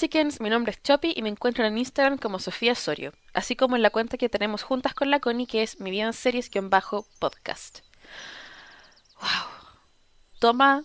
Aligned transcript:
Chickens, 0.00 0.40
mi 0.40 0.48
nombre 0.48 0.72
es 0.72 0.82
Choppy 0.82 1.12
y 1.14 1.20
me 1.20 1.28
encuentro 1.28 1.62
en 1.66 1.76
Instagram 1.76 2.16
como 2.16 2.38
Sofía 2.38 2.74
Sorio, 2.74 3.12
así 3.34 3.54
como 3.54 3.76
en 3.76 3.82
la 3.82 3.90
cuenta 3.90 4.16
que 4.16 4.30
tenemos 4.30 4.62
juntas 4.62 4.94
con 4.94 5.10
la 5.10 5.20
Connie 5.20 5.46
que 5.46 5.62
es 5.62 5.78
mi 5.78 5.90
vida 5.90 6.04
en 6.04 6.14
series-podcast. 6.14 7.80
Wow. 9.20 9.28
Toma 10.38 10.84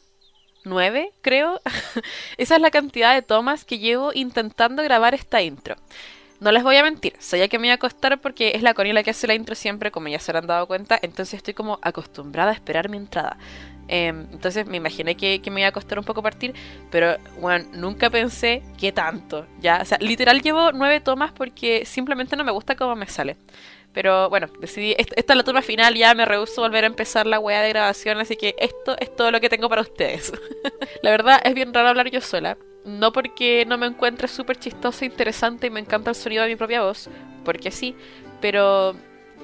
9, 0.66 1.14
creo. 1.22 1.62
Esa 2.38 2.56
es 2.56 2.62
la 2.62 2.72
cantidad 2.72 3.14
de 3.14 3.22
tomas 3.22 3.64
que 3.64 3.80
llevo 3.80 4.12
intentando 4.14 4.84
grabar 4.84 5.14
esta 5.14 5.42
intro. 5.42 5.78
No 6.42 6.52
les 6.52 6.64
voy 6.64 6.76
a 6.76 6.84
mentir, 6.84 7.16
sabía 7.20 7.48
que 7.48 7.58
me 7.58 7.68
iba 7.68 7.76
a 7.76 7.80
costar 7.80 8.20
porque 8.20 8.52
es 8.54 8.64
la 8.64 8.74
Connie 8.74 8.92
la 8.92 9.04
que 9.04 9.12
hace 9.12 9.28
la 9.28 9.36
intro 9.36 9.56
siempre, 9.56 9.92
como 9.92 10.10
ya 10.10 10.20
se 10.20 10.32
habrán 10.32 10.48
dado 10.48 10.68
cuenta, 10.68 11.00
entonces 11.02 11.36
estoy 11.36 11.54
como 11.54 11.80
acostumbrada 11.82 12.52
a 12.52 12.54
esperar 12.54 12.90
mi 12.90 12.98
entrada. 12.98 13.38
Em, 13.88 14.28
entonces 14.32 14.66
me 14.66 14.78
imaginé 14.78 15.16
que, 15.16 15.40
me 15.52 15.62
iba 15.62 15.70
a 15.70 15.72
costar 15.72 16.00
un 16.00 16.06
poco 16.06 16.24
partir, 16.24 16.54
pero 16.90 17.18
bueno, 17.40 17.66
nunca 17.74 18.10
pensé 18.10 18.64
que 18.78 18.92
tanto. 18.92 19.46
Ya, 19.60 19.80
o 19.82 19.86
sea, 19.86 19.98
literal 20.00 20.42
llevo 20.42 20.72
nueve 20.72 21.00
tomas 21.00 21.32
porque 21.32 21.86
simplemente 21.86 22.36
no 22.36 22.44
me 22.44 22.52
gusta 22.52 22.76
cómo 22.76 22.96
me 22.96 23.08
sale. 23.08 23.38
Pero 23.94 24.30
bueno, 24.30 24.48
decidí, 24.60 24.94
esta 24.98 25.34
es 25.34 25.38
la 25.38 25.44
toma 25.44 25.62
final, 25.62 25.96
ya 25.96 26.14
me 26.14 26.26
rehuso 26.26 26.62
volver 26.62 26.84
a 26.84 26.88
empezar 26.88 27.26
la 27.26 27.40
weá 27.40 27.62
de 27.62 27.70
grabación, 27.70 28.18
así 28.20 28.36
que 28.36 28.54
esto 28.60 28.98
es 29.00 29.16
todo 29.16 29.32
lo 29.32 29.40
que 29.40 29.48
tengo 29.48 29.70
para 29.70 29.82
ustedes. 29.82 30.34
la 31.02 31.12
verdad 31.12 31.40
es 31.46 31.54
bien 31.54 31.74
raro 31.74 31.90
hablar 31.90 32.10
yo 32.12 32.20
sola. 32.20 32.58
No 32.84 33.14
porque 33.14 33.66
no 33.66 33.78
me 33.78 33.88
encuentre 33.88 34.28
súper 34.28 34.58
chistosa, 34.58 35.06
interesante 35.06 35.68
y 35.68 35.70
me 35.70 35.80
encanta 35.80 36.10
el 36.10 36.16
sonido 36.16 36.44
de 36.44 36.50
mi 36.50 36.56
propia 36.56 36.84
voz, 36.84 37.10
porque 37.44 37.72
sí, 37.72 37.96
pero 38.42 38.96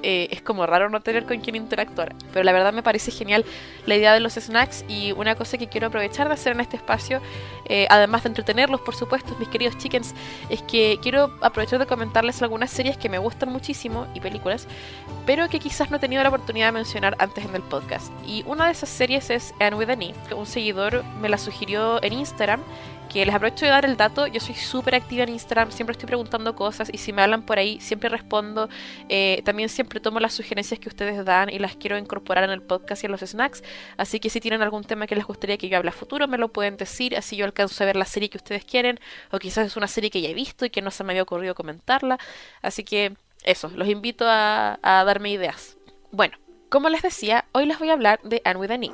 eh, 0.02 0.28
es 0.30 0.42
como 0.42 0.66
raro 0.66 0.88
no 0.88 1.00
tener 1.00 1.24
con 1.24 1.40
quien 1.40 1.56
interactuar. 1.56 2.14
Pero 2.32 2.44
la 2.44 2.52
verdad 2.52 2.72
me 2.72 2.82
parece 2.82 3.10
genial 3.10 3.44
la 3.86 3.96
idea 3.96 4.12
de 4.12 4.20
los 4.20 4.34
snacks 4.34 4.84
y 4.88 5.12
una 5.12 5.34
cosa 5.34 5.58
que 5.58 5.68
quiero 5.68 5.88
aprovechar 5.88 6.28
de 6.28 6.34
hacer 6.34 6.52
en 6.52 6.60
este 6.60 6.76
espacio, 6.76 7.20
eh, 7.66 7.86
además 7.90 8.22
de 8.22 8.30
entretenerlos, 8.30 8.80
por 8.80 8.94
supuesto, 8.94 9.36
mis 9.38 9.48
queridos 9.48 9.78
chickens, 9.78 10.14
es 10.48 10.62
que 10.62 10.98
quiero 11.02 11.32
aprovechar 11.40 11.78
de 11.78 11.86
comentarles 11.86 12.42
algunas 12.42 12.70
series 12.70 12.96
que 12.96 13.08
me 13.08 13.18
gustan 13.18 13.50
muchísimo 13.50 14.06
y 14.14 14.20
películas, 14.20 14.66
pero 15.26 15.48
que 15.48 15.58
quizás 15.58 15.90
no 15.90 15.96
he 15.96 16.00
tenido 16.00 16.22
la 16.22 16.28
oportunidad 16.28 16.66
de 16.66 16.72
mencionar 16.72 17.16
antes 17.18 17.44
en 17.44 17.54
el 17.54 17.62
podcast. 17.62 18.12
Y 18.26 18.44
una 18.46 18.66
de 18.66 18.72
esas 18.72 18.88
series 18.88 19.30
es 19.30 19.54
Anne 19.60 19.76
with 19.76 19.90
an 19.90 20.02
E. 20.02 20.14
Un 20.34 20.46
seguidor 20.46 21.04
me 21.20 21.28
la 21.28 21.38
sugirió 21.38 22.02
en 22.02 22.14
Instagram 22.14 22.60
que 23.12 23.26
les 23.26 23.34
aprovecho 23.34 23.66
de 23.66 23.70
dar 23.70 23.84
el 23.84 23.96
dato, 23.96 24.26
yo 24.26 24.40
soy 24.40 24.54
súper 24.54 24.94
activa 24.94 25.24
en 25.24 25.30
Instagram, 25.30 25.70
siempre 25.70 25.92
estoy 25.92 26.06
preguntando 26.06 26.56
cosas 26.56 26.88
y 26.92 26.98
si 26.98 27.12
me 27.12 27.22
hablan 27.22 27.42
por 27.42 27.58
ahí 27.58 27.78
siempre 27.80 28.08
respondo, 28.08 28.68
eh, 29.08 29.42
también 29.44 29.68
siempre 29.68 30.00
tomo 30.00 30.18
las 30.18 30.32
sugerencias 30.32 30.80
que 30.80 30.88
ustedes 30.88 31.22
dan 31.24 31.50
y 31.50 31.58
las 31.58 31.76
quiero 31.76 31.98
incorporar 31.98 32.44
en 32.44 32.50
el 32.50 32.62
podcast 32.62 33.02
y 33.02 33.06
en 33.06 33.12
los 33.12 33.20
snacks, 33.20 33.62
así 33.96 34.18
que 34.18 34.30
si 34.30 34.40
tienen 34.40 34.62
algún 34.62 34.84
tema 34.84 35.06
que 35.06 35.14
les 35.14 35.26
gustaría 35.26 35.58
que 35.58 35.68
yo 35.68 35.76
hable 35.76 35.90
a 35.90 35.92
futuro 35.92 36.26
me 36.26 36.38
lo 36.38 36.48
pueden 36.48 36.76
decir, 36.76 37.16
así 37.16 37.36
yo 37.36 37.44
alcanzo 37.44 37.84
a 37.84 37.86
ver 37.86 37.96
la 37.96 38.06
serie 38.06 38.30
que 38.30 38.38
ustedes 38.38 38.64
quieren 38.64 38.98
o 39.30 39.38
quizás 39.38 39.66
es 39.66 39.76
una 39.76 39.88
serie 39.88 40.10
que 40.10 40.22
ya 40.22 40.30
he 40.30 40.34
visto 40.34 40.64
y 40.64 40.70
que 40.70 40.80
no 40.80 40.90
se 40.90 41.04
me 41.04 41.12
había 41.12 41.22
ocurrido 41.22 41.54
comentarla, 41.54 42.18
así 42.62 42.82
que 42.82 43.14
eso, 43.44 43.70
los 43.74 43.88
invito 43.88 44.24
a, 44.28 44.78
darme 44.82 45.30
ideas. 45.30 45.76
Bueno, 46.10 46.38
como 46.70 46.88
les 46.88 47.02
decía, 47.02 47.44
hoy 47.52 47.66
les 47.66 47.78
voy 47.78 47.90
a 47.90 47.94
hablar 47.94 48.20
de 48.22 48.40
Anne 48.44 48.58
with 48.58 48.70
an 48.70 48.84
E. 48.84 48.92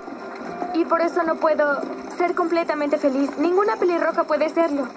Por 0.88 1.00
eso 1.02 1.22
no 1.22 1.36
puedo 1.36 1.80
ser 2.16 2.34
completamente 2.34 2.98
feliz. 2.98 3.30
Ninguna 3.38 3.76
pelirroja 3.76 4.24
puede 4.24 4.48
serlo. 4.48 4.88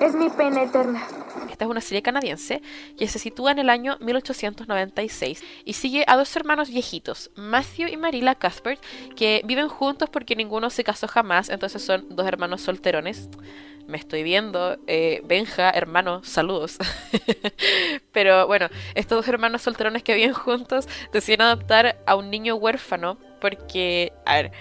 Es 0.00 0.14
mi 0.14 0.28
pena 0.28 0.62
eterna. 0.62 1.02
Esta 1.50 1.66
es 1.66 1.70
una 1.70 1.80
serie 1.80 2.02
canadiense 2.02 2.62
que 2.98 3.06
se 3.06 3.18
sitúa 3.18 3.52
en 3.52 3.58
el 3.58 3.70
año 3.70 3.96
1896 4.00 5.44
y 5.64 5.74
sigue 5.74 6.04
a 6.08 6.16
dos 6.16 6.34
hermanos 6.34 6.70
viejitos, 6.70 7.30
Matthew 7.36 7.88
y 7.88 7.96
Marilla 7.96 8.34
Cuthbert, 8.34 8.82
que 9.14 9.42
viven 9.44 9.68
juntos 9.68 10.08
porque 10.10 10.34
ninguno 10.34 10.70
se 10.70 10.82
casó 10.82 11.06
jamás, 11.06 11.50
entonces 11.50 11.82
son 11.82 12.06
dos 12.08 12.26
hermanos 12.26 12.62
solterones. 12.62 13.28
Me 13.86 13.98
estoy 13.98 14.22
viendo, 14.22 14.78
eh, 14.86 15.22
Benja, 15.24 15.70
hermano, 15.70 16.22
saludos. 16.24 16.78
Pero 18.12 18.46
bueno, 18.46 18.68
estos 18.94 19.18
dos 19.18 19.28
hermanos 19.28 19.62
solterones 19.62 20.02
que 20.02 20.14
viven 20.14 20.32
juntos 20.32 20.88
deciden 21.12 21.42
adoptar 21.42 21.98
a 22.06 22.14
un 22.14 22.30
niño 22.30 22.54
huérfano 22.54 23.18
porque, 23.40 24.12
a 24.24 24.36
ver, 24.36 24.52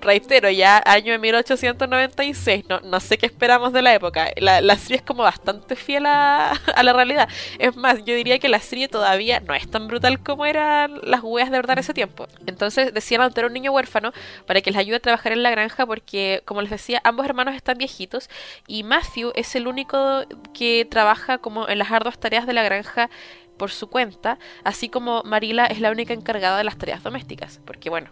reitero, 0.00 0.50
ya 0.50 0.82
año 0.84 1.12
de 1.12 1.18
1896, 1.18 2.64
no, 2.68 2.80
no 2.80 3.00
sé 3.00 3.18
qué 3.18 3.26
esperamos 3.26 3.72
de 3.72 3.82
la 3.82 3.94
época. 3.94 4.30
La, 4.36 4.60
la 4.60 4.76
serie 4.76 4.96
es 4.96 5.02
como 5.02 5.22
bastante 5.22 5.76
fiel 5.76 6.06
a, 6.06 6.50
a, 6.74 6.82
la 6.82 6.92
realidad. 6.92 7.28
Es 7.58 7.76
más, 7.76 8.04
yo 8.04 8.14
diría 8.14 8.38
que 8.38 8.48
la 8.48 8.60
serie 8.60 8.88
todavía 8.88 9.40
no 9.40 9.54
es 9.54 9.70
tan 9.70 9.88
brutal 9.88 10.22
como 10.22 10.46
eran 10.46 11.00
las 11.02 11.22
weas 11.22 11.50
de 11.50 11.58
verdad 11.58 11.74
en 11.74 11.80
ese 11.80 11.94
tiempo. 11.94 12.26
Entonces 12.46 12.92
decían 12.92 13.20
adoptar 13.20 13.46
un 13.46 13.52
niño 13.52 13.72
huérfano 13.72 14.12
para 14.46 14.60
que 14.60 14.70
les 14.70 14.78
ayude 14.78 14.96
a 14.96 15.00
trabajar 15.00 15.32
en 15.32 15.42
la 15.42 15.50
granja 15.50 15.86
porque, 15.86 16.42
como 16.44 16.62
les 16.62 16.70
decía, 16.70 17.00
ambos 17.04 17.26
hermanos 17.26 17.54
están 17.54 17.78
viejitos 17.78 18.28
y 18.66 18.82
Matthew 18.82 19.32
es 19.34 19.54
el 19.54 19.66
único 19.66 20.24
que 20.52 20.86
trabaja 20.90 21.38
como 21.38 21.68
en 21.68 21.78
las 21.78 21.90
arduas 21.90 22.18
tareas 22.18 22.46
de 22.46 22.52
la 22.52 22.62
granja 22.62 23.10
por 23.56 23.70
su 23.70 23.88
cuenta, 23.88 24.38
así 24.64 24.88
como 24.88 25.22
Marila 25.24 25.66
es 25.66 25.80
la 25.80 25.90
única 25.90 26.12
encargada 26.12 26.58
de 26.58 26.64
las 26.64 26.76
tareas 26.76 27.02
domésticas, 27.02 27.60
porque 27.64 27.90
bueno, 27.90 28.10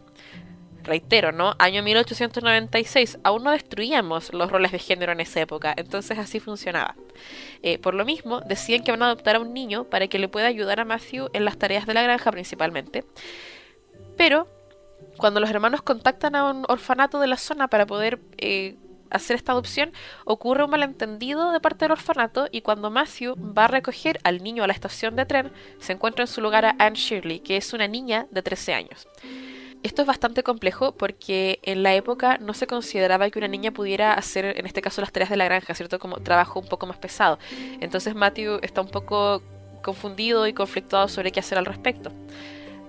reitero, 0.84 1.32
¿no? 1.32 1.54
Año 1.58 1.82
1896, 1.82 3.18
aún 3.22 3.44
no 3.44 3.50
destruíamos 3.50 4.32
los 4.32 4.50
roles 4.50 4.72
de 4.72 4.78
género 4.78 5.12
en 5.12 5.20
esa 5.20 5.40
época, 5.40 5.74
entonces 5.76 6.18
así 6.18 6.40
funcionaba. 6.40 6.94
Eh, 7.62 7.78
por 7.78 7.94
lo 7.94 8.04
mismo, 8.04 8.40
decían 8.40 8.82
que 8.82 8.90
van 8.90 9.02
a 9.02 9.06
adoptar 9.06 9.36
a 9.36 9.40
un 9.40 9.54
niño 9.54 9.84
para 9.84 10.08
que 10.08 10.18
le 10.18 10.28
pueda 10.28 10.46
ayudar 10.46 10.80
a 10.80 10.84
Matthew 10.84 11.28
en 11.32 11.44
las 11.44 11.58
tareas 11.58 11.86
de 11.86 11.94
la 11.94 12.02
granja 12.02 12.30
principalmente. 12.30 13.04
Pero, 14.16 14.48
cuando 15.16 15.40
los 15.40 15.50
hermanos 15.50 15.82
contactan 15.82 16.36
a 16.36 16.50
un 16.50 16.64
orfanato 16.68 17.18
de 17.20 17.26
la 17.26 17.36
zona 17.36 17.68
para 17.68 17.86
poder 17.86 18.20
eh, 18.38 18.76
hacer 19.12 19.36
esta 19.36 19.52
adopción, 19.52 19.92
ocurre 20.24 20.64
un 20.64 20.70
malentendido 20.70 21.52
de 21.52 21.60
parte 21.60 21.84
del 21.84 21.92
orfanato 21.92 22.48
y 22.50 22.62
cuando 22.62 22.90
Matthew 22.90 23.36
va 23.36 23.66
a 23.66 23.68
recoger 23.68 24.18
al 24.24 24.42
niño 24.42 24.64
a 24.64 24.66
la 24.66 24.72
estación 24.72 25.16
de 25.16 25.26
tren, 25.26 25.52
se 25.78 25.92
encuentra 25.92 26.24
en 26.24 26.28
su 26.28 26.40
lugar 26.40 26.64
a 26.64 26.74
Anne 26.78 26.96
Shirley, 26.96 27.40
que 27.40 27.56
es 27.56 27.72
una 27.72 27.88
niña 27.88 28.26
de 28.30 28.42
13 28.42 28.74
años. 28.74 29.08
Esto 29.82 30.02
es 30.02 30.08
bastante 30.08 30.42
complejo 30.42 30.92
porque 30.92 31.58
en 31.62 31.82
la 31.82 31.94
época 31.94 32.38
no 32.38 32.54
se 32.54 32.66
consideraba 32.66 33.28
que 33.30 33.38
una 33.38 33.48
niña 33.48 33.72
pudiera 33.72 34.14
hacer, 34.14 34.56
en 34.58 34.66
este 34.66 34.80
caso, 34.80 35.00
las 35.00 35.12
tareas 35.12 35.30
de 35.30 35.36
la 35.36 35.44
granja, 35.44 35.74
¿cierto? 35.74 35.98
Como 35.98 36.18
trabajo 36.18 36.60
un 36.60 36.66
poco 36.66 36.86
más 36.86 36.98
pesado. 36.98 37.38
Entonces 37.80 38.14
Matthew 38.14 38.60
está 38.62 38.80
un 38.80 38.88
poco 38.88 39.42
confundido 39.82 40.46
y 40.46 40.52
conflictuado 40.52 41.08
sobre 41.08 41.32
qué 41.32 41.40
hacer 41.40 41.58
al 41.58 41.66
respecto. 41.66 42.12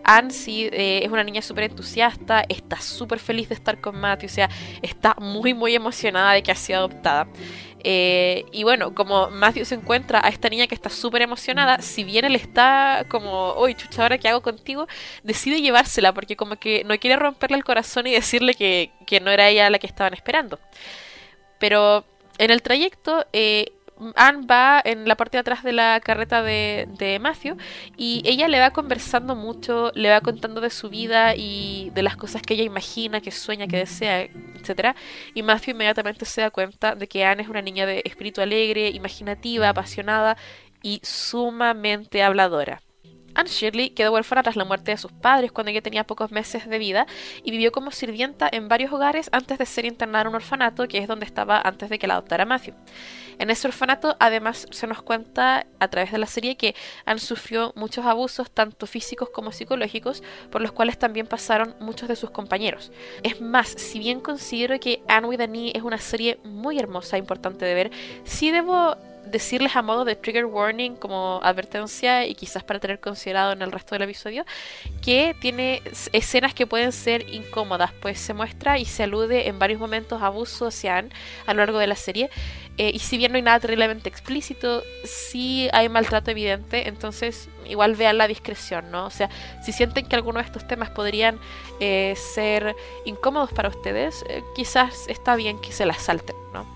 Anne 0.03 0.31
sí 0.31 0.69
eh, 0.71 1.01
es 1.03 1.11
una 1.11 1.23
niña 1.23 1.41
súper 1.41 1.63
entusiasta, 1.65 2.43
está 2.49 2.79
súper 2.79 3.19
feliz 3.19 3.49
de 3.49 3.55
estar 3.55 3.79
con 3.79 3.97
Matthew, 3.97 4.29
o 4.29 4.33
sea, 4.33 4.49
está 4.81 5.15
muy 5.19 5.53
muy 5.53 5.75
emocionada 5.75 6.33
de 6.33 6.43
que 6.43 6.51
ha 6.51 6.55
sido 6.55 6.79
adoptada. 6.79 7.27
Eh, 7.83 8.45
y 8.51 8.63
bueno, 8.63 8.95
como 8.95 9.29
Matthew 9.29 9.65
se 9.65 9.75
encuentra 9.75 10.21
a 10.23 10.29
esta 10.29 10.49
niña 10.49 10.67
que 10.67 10.75
está 10.75 10.89
súper 10.89 11.21
emocionada, 11.21 11.81
si 11.81 12.03
bien 12.03 12.25
él 12.25 12.35
está 12.35 13.05
como, 13.09 13.55
uy, 13.59 13.75
chucha, 13.75 14.03
ahora 14.03 14.17
qué 14.17 14.29
hago 14.29 14.41
contigo, 14.41 14.87
decide 15.23 15.61
llevársela 15.61 16.13
porque 16.13 16.37
como 16.37 16.55
que 16.55 16.83
no 16.85 16.97
quiere 16.97 17.17
romperle 17.17 17.57
el 17.57 17.63
corazón 17.63 18.07
y 18.07 18.13
decirle 18.13 18.53
que, 18.53 18.91
que 19.05 19.19
no 19.19 19.31
era 19.31 19.49
ella 19.49 19.69
la 19.69 19.79
que 19.79 19.87
estaban 19.87 20.13
esperando. 20.13 20.59
Pero 21.59 22.05
en 22.37 22.51
el 22.51 22.61
trayecto, 22.61 23.25
eh, 23.33 23.73
Anne 24.15 24.45
va 24.45 24.81
en 24.83 25.07
la 25.07 25.15
parte 25.15 25.37
de 25.37 25.41
atrás 25.41 25.63
de 25.63 25.73
la 25.73 25.99
carreta 25.99 26.41
de, 26.41 26.87
de, 26.97 27.19
Matthew 27.19 27.57
y 27.97 28.21
ella 28.25 28.47
le 28.47 28.59
va 28.59 28.71
conversando 28.71 29.35
mucho, 29.35 29.91
le 29.95 30.09
va 30.09 30.21
contando 30.21 30.61
de 30.61 30.69
su 30.69 30.89
vida 30.89 31.35
y 31.35 31.91
de 31.93 32.03
las 32.03 32.17
cosas 32.17 32.41
que 32.41 32.55
ella 32.55 32.63
imagina, 32.63 33.21
que 33.21 33.31
sueña, 33.31 33.67
que 33.67 33.77
desea, 33.77 34.21
etc. 34.21 34.95
Y 35.33 35.43
Matthew 35.43 35.75
inmediatamente 35.75 36.25
se 36.25 36.41
da 36.41 36.49
cuenta 36.51 36.95
de 36.95 37.07
que 37.07 37.25
Anne 37.25 37.43
es 37.43 37.49
una 37.49 37.61
niña 37.61 37.85
de 37.85 38.01
espíritu 38.05 38.41
alegre, 38.41 38.89
imaginativa, 38.89 39.69
apasionada 39.69 40.37
y 40.81 40.99
sumamente 41.03 42.23
habladora. 42.23 42.81
Anne 43.35 43.49
Shirley 43.49 43.89
quedó 43.89 44.13
huérfana 44.13 44.43
tras 44.43 44.55
la 44.55 44.65
muerte 44.65 44.91
de 44.91 44.97
sus 44.97 45.11
padres 45.11 45.51
cuando 45.51 45.71
ella 45.71 45.81
tenía 45.81 46.03
pocos 46.03 46.31
meses 46.31 46.67
de 46.67 46.77
vida 46.77 47.07
y 47.43 47.51
vivió 47.51 47.71
como 47.71 47.91
sirvienta 47.91 48.49
en 48.51 48.67
varios 48.67 48.91
hogares 48.91 49.29
antes 49.31 49.57
de 49.57 49.65
ser 49.65 49.85
internada 49.85 50.23
en 50.23 50.27
un 50.29 50.35
orfanato, 50.35 50.87
que 50.87 50.99
es 50.99 51.07
donde 51.07 51.25
estaba 51.25 51.61
antes 51.63 51.89
de 51.89 51.99
que 51.99 52.07
la 52.07 52.15
adoptara 52.15 52.45
Matthew. 52.45 52.75
En 53.39 53.49
ese 53.49 53.67
orfanato, 53.67 54.15
además, 54.19 54.67
se 54.69 54.87
nos 54.87 55.01
cuenta 55.01 55.65
a 55.79 55.87
través 55.87 56.11
de 56.11 56.17
la 56.17 56.27
serie 56.27 56.55
que 56.55 56.75
Anne 57.05 57.19
sufrió 57.19 57.73
muchos 57.75 58.05
abusos, 58.05 58.51
tanto 58.51 58.85
físicos 58.85 59.29
como 59.29 59.51
psicológicos, 59.51 60.23
por 60.51 60.61
los 60.61 60.71
cuales 60.71 60.97
también 60.97 61.27
pasaron 61.27 61.75
muchos 61.79 62.07
de 62.07 62.15
sus 62.15 62.29
compañeros. 62.29 62.91
Es 63.23 63.41
más, 63.41 63.69
si 63.69 63.99
bien 63.99 64.19
considero 64.19 64.79
que 64.79 65.01
Anne 65.07 65.27
with 65.27 65.41
an 65.41 65.55
e 65.55 65.71
es 65.75 65.83
una 65.83 65.97
serie 65.97 66.39
muy 66.43 66.77
hermosa 66.79 67.15
e 67.15 67.19
importante 67.19 67.65
de 67.65 67.73
ver, 67.73 67.91
sí 68.23 68.51
debo 68.51 68.95
decirles 69.25 69.75
a 69.75 69.81
modo 69.81 70.05
de 70.05 70.15
trigger 70.15 70.45
warning 70.45 70.95
como 70.95 71.39
advertencia 71.43 72.25
y 72.25 72.35
quizás 72.35 72.63
para 72.63 72.79
tener 72.79 72.99
considerado 72.99 73.53
en 73.53 73.61
el 73.61 73.71
resto 73.71 73.95
del 73.95 74.03
episodio 74.03 74.45
que 75.01 75.35
tiene 75.39 75.81
escenas 76.11 76.53
que 76.53 76.67
pueden 76.67 76.91
ser 76.91 77.27
incómodas 77.29 77.91
pues 78.01 78.19
se 78.19 78.33
muestra 78.33 78.77
y 78.77 78.85
se 78.85 79.03
alude 79.03 79.47
en 79.47 79.59
varios 79.59 79.79
momentos 79.79 80.21
a 80.21 80.27
abuso 80.27 80.67
hacia 80.67 80.97
Anne 80.97 81.09
a 81.45 81.53
lo 81.53 81.59
largo 81.59 81.79
de 81.79 81.87
la 81.87 81.95
serie 81.95 82.29
eh, 82.77 82.91
y 82.93 82.99
si 82.99 83.17
bien 83.17 83.31
no 83.31 83.37
hay 83.37 83.43
nada 83.43 83.59
terriblemente 83.59 84.09
explícito 84.09 84.83
sí 85.05 85.69
hay 85.73 85.89
maltrato 85.89 86.31
evidente 86.31 86.87
entonces 86.87 87.49
igual 87.65 87.95
vean 87.95 88.17
la 88.17 88.27
discreción 88.27 88.91
no 88.91 89.05
o 89.05 89.09
sea 89.09 89.29
si 89.63 89.71
sienten 89.71 90.07
que 90.07 90.15
alguno 90.15 90.39
de 90.39 90.45
estos 90.45 90.67
temas 90.67 90.89
podrían 90.89 91.39
eh, 91.79 92.15
ser 92.15 92.75
incómodos 93.05 93.51
para 93.53 93.69
ustedes 93.69 94.23
eh, 94.29 94.43
quizás 94.55 95.07
está 95.07 95.35
bien 95.35 95.59
que 95.61 95.71
se 95.71 95.85
las 95.85 96.01
salten 96.01 96.35
no 96.51 96.72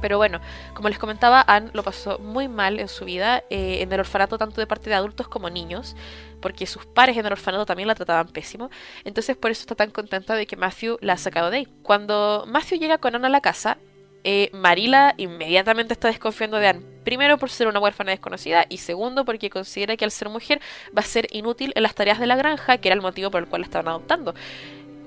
Pero 0.00 0.18
bueno, 0.18 0.40
como 0.74 0.88
les 0.88 0.98
comentaba, 0.98 1.44
Anne 1.46 1.70
lo 1.72 1.82
pasó 1.82 2.18
muy 2.18 2.48
mal 2.48 2.80
en 2.80 2.88
su 2.88 3.04
vida, 3.04 3.44
eh, 3.50 3.82
en 3.82 3.92
el 3.92 4.00
orfanato 4.00 4.38
tanto 4.38 4.60
de 4.60 4.66
parte 4.66 4.90
de 4.90 4.96
adultos 4.96 5.28
como 5.28 5.50
niños, 5.50 5.96
porque 6.40 6.66
sus 6.66 6.86
pares 6.86 7.16
en 7.16 7.26
el 7.26 7.32
orfanato 7.32 7.66
también 7.66 7.86
la 7.86 7.94
trataban 7.94 8.28
pésimo. 8.28 8.70
Entonces 9.04 9.36
por 9.36 9.50
eso 9.50 9.62
está 9.62 9.74
tan 9.74 9.90
contenta 9.90 10.34
de 10.34 10.46
que 10.46 10.56
Matthew 10.56 10.98
la 11.00 11.14
ha 11.14 11.18
sacado 11.18 11.50
de 11.50 11.58
ahí. 11.58 11.68
Cuando 11.82 12.44
Matthew 12.48 12.78
llega 12.78 12.98
con 12.98 13.14
Anne 13.14 13.26
a 13.26 13.30
la 13.30 13.40
casa, 13.40 13.78
eh, 14.22 14.50
Marila 14.52 15.14
inmediatamente 15.16 15.94
está 15.94 16.08
desconfiando 16.08 16.58
de 16.58 16.68
Anne. 16.68 16.84
Primero 17.04 17.38
por 17.38 17.48
ser 17.50 17.66
una 17.66 17.80
huérfana 17.80 18.10
desconocida 18.10 18.66
y 18.68 18.78
segundo 18.78 19.24
porque 19.24 19.48
considera 19.48 19.96
que 19.96 20.04
al 20.04 20.10
ser 20.10 20.28
mujer 20.28 20.60
va 20.96 21.00
a 21.00 21.04
ser 21.04 21.26
inútil 21.30 21.72
en 21.74 21.82
las 21.82 21.94
tareas 21.94 22.18
de 22.18 22.26
la 22.26 22.36
granja, 22.36 22.78
que 22.78 22.88
era 22.88 22.94
el 22.94 23.00
motivo 23.00 23.30
por 23.30 23.42
el 23.42 23.48
cual 23.48 23.62
la 23.62 23.66
estaban 23.66 23.88
adoptando. 23.88 24.34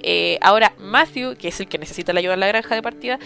Eh, 0.02 0.38
ahora 0.42 0.74
Matthew, 0.80 1.38
que 1.38 1.48
es 1.48 1.60
el 1.60 1.68
que 1.68 1.78
necesita 1.78 2.12
la 2.12 2.20
ayuda 2.20 2.34
en 2.34 2.40
la 2.42 2.48
granja 2.48 2.76
de 2.76 2.82
partida, 2.82 3.20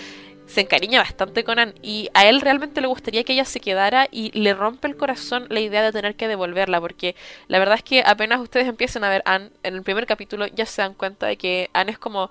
se 0.48 0.62
encariña 0.62 1.02
bastante 1.02 1.44
con 1.44 1.60
Anne 1.60 1.74
y 1.82 2.10
a 2.14 2.26
él 2.26 2.42
realmente 2.42 2.82
le 2.82 2.88
gustaría 2.88 3.24
que 3.24 3.34
ella 3.34 3.46
se 3.46 3.60
quedara 3.60 4.08
y 4.12 4.32
le 4.32 4.54
rompe 4.54 4.88
el 4.88 4.96
corazón 4.96 5.46
la 5.50 5.60
idea 5.60 5.84
de 5.84 5.92
tener 5.92 6.16
que 6.16 6.28
devolverla 6.28 6.82
porque 6.82 7.16
la 7.48 7.60
verdad 7.60 7.76
es 7.76 7.84
que 7.84 8.02
apenas 8.06 8.40
ustedes 8.40 8.68
empiecen 8.68 9.04
a 9.04 9.10
ver 9.10 9.22
Anne 9.26 9.52
en 9.64 9.76
el 9.76 9.84
primer 9.84 10.06
capítulo 10.06 10.48
ya 10.48 10.66
se 10.66 10.82
dan 10.82 10.94
cuenta 10.94 11.28
de 11.28 11.38
que 11.38 11.70
Anne 11.74 11.92
es 11.92 12.00
como 12.00 12.30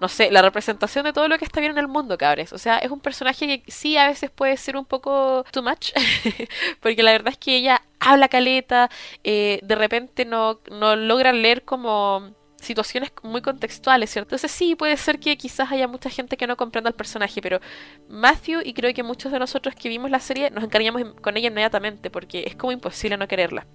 no 0.00 0.08
sé, 0.08 0.32
la 0.32 0.42
representación 0.42 1.04
de 1.04 1.12
todo 1.12 1.28
lo 1.28 1.38
que 1.38 1.44
está 1.44 1.60
bien 1.60 1.70
en 1.70 1.78
el 1.78 1.86
mundo, 1.86 2.18
cabres. 2.18 2.52
O 2.52 2.58
sea, 2.58 2.78
es 2.78 2.90
un 2.90 2.98
personaje 2.98 3.62
que 3.62 3.70
sí 3.70 3.96
a 3.96 4.08
veces 4.08 4.32
puede 4.32 4.56
ser 4.56 4.76
un 4.76 4.84
poco 4.84 5.44
too 5.52 5.62
much, 5.62 5.92
porque 6.80 7.04
la 7.04 7.12
verdad 7.12 7.28
es 7.28 7.38
que 7.38 7.54
ella 7.54 7.82
habla 8.00 8.28
caleta, 8.28 8.90
eh, 9.22 9.60
de 9.62 9.74
repente 9.76 10.24
no, 10.24 10.58
no 10.72 10.96
logra 10.96 11.32
leer 11.32 11.62
como 11.62 12.34
situaciones 12.62 13.12
muy 13.22 13.42
contextuales, 13.42 14.10
¿cierto? 14.10 14.34
Entonces 14.34 14.50
sí, 14.50 14.74
puede 14.74 14.96
ser 14.96 15.18
que 15.18 15.36
quizás 15.36 15.70
haya 15.70 15.88
mucha 15.88 16.08
gente 16.08 16.36
que 16.36 16.46
no 16.46 16.56
comprenda 16.56 16.88
al 16.88 16.94
personaje, 16.94 17.42
pero 17.42 17.60
Matthew 18.08 18.60
y 18.64 18.72
creo 18.72 18.94
que 18.94 19.02
muchos 19.02 19.32
de 19.32 19.38
nosotros 19.38 19.74
que 19.74 19.88
vimos 19.88 20.10
la 20.10 20.20
serie 20.20 20.50
nos 20.50 20.64
encariñamos 20.64 21.02
con 21.20 21.36
ella 21.36 21.48
inmediatamente, 21.48 22.10
porque 22.10 22.44
es 22.46 22.54
como 22.56 22.72
imposible 22.72 23.16
no 23.16 23.28
quererla. 23.28 23.66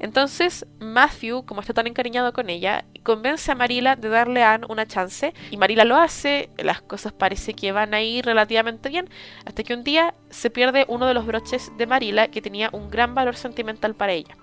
Entonces, 0.00 0.64
Matthew, 0.78 1.44
como 1.44 1.60
está 1.60 1.74
tan 1.74 1.86
encariñado 1.86 2.32
con 2.32 2.50
ella, 2.50 2.84
convence 3.02 3.50
a 3.50 3.54
Marila 3.54 3.96
de 3.96 4.08
darle 4.08 4.42
a 4.42 4.54
Anne 4.54 4.66
una 4.68 4.86
chance, 4.86 5.32
y 5.50 5.56
Marila 5.56 5.84
lo 5.84 5.96
hace, 5.96 6.50
las 6.56 6.80
cosas 6.80 7.12
parece 7.12 7.54
que 7.54 7.72
van 7.72 7.94
a 7.94 8.02
ir 8.02 8.24
relativamente 8.24 8.88
bien, 8.90 9.08
hasta 9.44 9.64
que 9.64 9.74
un 9.74 9.82
día 9.82 10.14
se 10.30 10.50
pierde 10.50 10.84
uno 10.88 11.06
de 11.06 11.14
los 11.14 11.26
broches 11.26 11.72
de 11.76 11.86
Marila 11.86 12.28
que 12.28 12.42
tenía 12.42 12.70
un 12.72 12.90
gran 12.90 13.14
valor 13.14 13.36
sentimental 13.36 13.94
para 13.94 14.12
ella. 14.12 14.36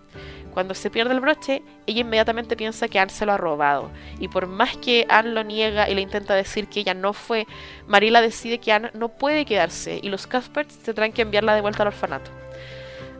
Cuando 0.56 0.74
se 0.74 0.90
pierde 0.90 1.13
el 1.13 1.19
broche, 1.19 1.63
ella 1.86 2.00
inmediatamente 2.00 2.56
piensa 2.56 2.88
que 2.88 2.98
Anne 2.98 3.12
se 3.12 3.25
lo 3.25 3.34
ha 3.34 3.38
robado. 3.38 3.92
Y 4.22 4.30
por 4.30 4.48
más 4.48 4.78
que 4.78 5.06
Anne 5.10 5.31
lo 5.31 5.44
niega 5.44 5.90
y 5.90 5.96
le 5.96 6.00
intenta 6.00 6.34
decir 6.34 6.69
que 6.69 6.80
ella 6.80 6.94
no 6.94 7.12
fue, 7.12 7.46
Marila 7.88 8.22
decide 8.22 8.60
que 8.60 8.72
Anne 8.72 8.90
no 8.94 9.10
puede 9.10 9.44
quedarse 9.44 10.00
y 10.02 10.07
los 10.07 10.28
Cuthberts 10.28 10.78
tendrán 10.78 11.12
que 11.12 11.24
enviarla 11.24 11.56
de 11.56 11.60
vuelta 11.60 11.84
al 11.84 11.88
orfanato. 11.88 12.31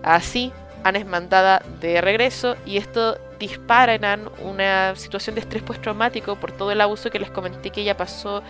Así, 0.02 0.54
Anne 0.86 1.00
es 1.00 1.06
mandada 1.06 1.62
de 1.82 2.00
regreso 2.00 2.56
y 2.66 2.78
esto 2.78 3.18
dispara 3.38 3.96
en 3.96 4.06
Anne 4.06 4.30
una 4.42 4.96
situación 4.96 5.36
de 5.36 5.42
estrés 5.42 5.62
postraumático 5.62 6.38
por 6.38 6.54
todo 6.54 6.72
el 6.72 6.80
abuso 6.80 7.10
que 7.10 7.20
les 7.20 7.32
comenté 7.32 7.70
que 7.70 7.82
ella 7.82 7.98
pasó 7.98 8.44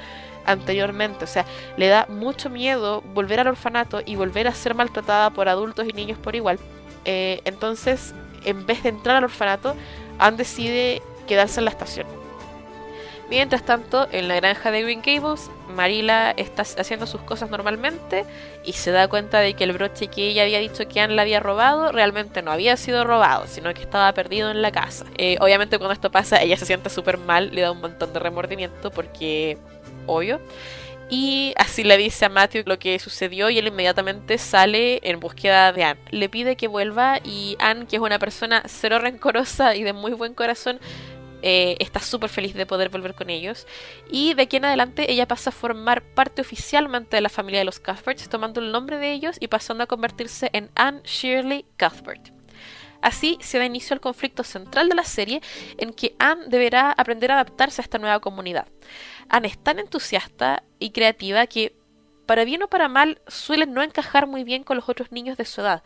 anteriormente. 0.45 1.23
O 1.23 1.27
sea, 1.27 1.43
le 1.75 1.87
da 1.87 2.05
mucho 2.07 2.51
miedo 2.51 3.01
volver 3.01 3.39
al 3.39 3.47
orfanato 3.47 4.03
y 4.05 4.15
volver 4.15 4.47
a 4.47 4.53
ser 4.53 4.75
maltratada 4.75 5.31
por 5.31 5.49
adultos 5.49 5.87
y 5.89 5.93
niños 5.93 6.19
por 6.19 6.35
igual. 6.35 6.59
Eh, 7.05 7.41
entonces, 7.45 8.13
en 8.45 8.65
vez 8.65 8.83
de 8.83 8.89
entrar 8.89 9.17
al 9.17 9.25
orfanato, 9.25 9.75
Anne 10.19 10.37
decide 10.37 11.01
quedarse 11.27 11.59
en 11.59 11.65
la 11.65 11.71
estación. 11.71 12.07
Mientras 13.29 13.63
tanto, 13.63 14.07
en 14.11 14.27
la 14.27 14.35
granja 14.35 14.69
de 14.69 14.83
Green 14.83 15.01
Gables, 15.03 15.49
Marila 15.75 16.31
está 16.37 16.61
haciendo 16.61 17.07
sus 17.07 17.21
cosas 17.21 17.49
normalmente 17.49 18.23
y 18.63 18.73
se 18.73 18.91
da 18.91 19.07
cuenta 19.07 19.39
de 19.39 19.55
que 19.55 19.63
el 19.63 19.73
broche 19.73 20.07
que 20.07 20.27
ella 20.27 20.43
había 20.43 20.59
dicho 20.59 20.87
que 20.87 21.01
Anne 21.01 21.15
la 21.15 21.23
había 21.23 21.39
robado 21.39 21.91
realmente 21.91 22.43
no 22.43 22.51
había 22.51 22.77
sido 22.77 23.03
robado, 23.03 23.47
sino 23.47 23.73
que 23.73 23.81
estaba 23.81 24.13
perdido 24.13 24.51
en 24.51 24.61
la 24.61 24.71
casa. 24.71 25.05
Eh, 25.17 25.37
obviamente 25.41 25.79
cuando 25.79 25.93
esto 25.93 26.11
pasa 26.11 26.41
ella 26.41 26.55
se 26.55 26.67
siente 26.67 26.91
súper 26.91 27.17
mal, 27.17 27.49
le 27.51 27.61
da 27.61 27.71
un 27.71 27.81
montón 27.81 28.13
de 28.13 28.19
remordimiento 28.19 28.91
porque, 28.91 29.57
obvio. 30.05 30.39
Y 31.09 31.53
así 31.57 31.83
le 31.83 31.97
dice 31.97 32.25
a 32.25 32.29
Matthew 32.29 32.63
lo 32.65 32.79
que 32.79 32.97
sucedió 32.97 33.49
y 33.49 33.59
él 33.59 33.67
inmediatamente 33.67 34.37
sale 34.37 34.99
en 35.03 35.19
búsqueda 35.19 35.71
de 35.71 35.83
Anne. 35.83 35.99
Le 36.09 36.29
pide 36.29 36.55
que 36.55 36.67
vuelva 36.67 37.19
y 37.23 37.55
Anne, 37.59 37.85
que 37.85 37.97
es 37.97 38.01
una 38.01 38.17
persona 38.17 38.63
cero 38.65 38.97
rencorosa 38.99 39.75
y 39.75 39.83
de 39.83 39.93
muy 39.93 40.13
buen 40.13 40.33
corazón, 40.33 40.79
eh, 41.43 41.77
está 41.79 41.99
súper 41.99 42.31
feliz 42.31 42.55
de 42.55 42.65
poder 42.65 42.89
volver 42.89 43.13
con 43.13 43.29
ellos. 43.29 43.67
Y 44.09 44.33
de 44.33 44.43
aquí 44.43 44.57
en 44.57 44.65
adelante 44.65 45.11
ella 45.11 45.27
pasa 45.27 45.51
a 45.51 45.53
formar 45.53 46.01
parte 46.01 46.41
oficialmente 46.41 47.17
de 47.17 47.21
la 47.21 47.29
familia 47.29 47.59
de 47.59 47.65
los 47.65 47.79
Cuthberts, 47.79 48.27
tomando 48.27 48.59
el 48.59 48.71
nombre 48.71 48.97
de 48.97 49.13
ellos 49.13 49.37
y 49.39 49.47
pasando 49.47 49.83
a 49.83 49.87
convertirse 49.87 50.49
en 50.53 50.71
Anne 50.73 51.01
Shirley 51.03 51.65
Cuthbert. 51.77 52.34
Así 53.01 53.37
se 53.41 53.57
da 53.57 53.65
inicio 53.65 53.93
al 53.93 54.01
conflicto 54.01 54.43
central 54.43 54.89
de 54.89 54.95
la 54.95 55.03
serie 55.03 55.41
en 55.77 55.93
que 55.93 56.15
Anne 56.19 56.45
deberá 56.47 56.91
aprender 56.91 57.31
a 57.31 57.35
adaptarse 57.35 57.81
a 57.81 57.83
esta 57.83 57.97
nueva 57.97 58.19
comunidad. 58.19 58.67
Anne 59.29 59.47
es 59.47 59.57
tan 59.57 59.79
entusiasta 59.79 60.63
y 60.79 60.91
creativa 60.91 61.47
que, 61.47 61.75
para 62.25 62.45
bien 62.45 62.63
o 62.63 62.67
para 62.67 62.87
mal, 62.87 63.21
suele 63.27 63.65
no 63.65 63.83
encajar 63.83 64.27
muy 64.27 64.43
bien 64.43 64.63
con 64.63 64.77
los 64.77 64.89
otros 64.89 65.11
niños 65.11 65.37
de 65.37 65.45
su 65.45 65.61
edad. 65.61 65.83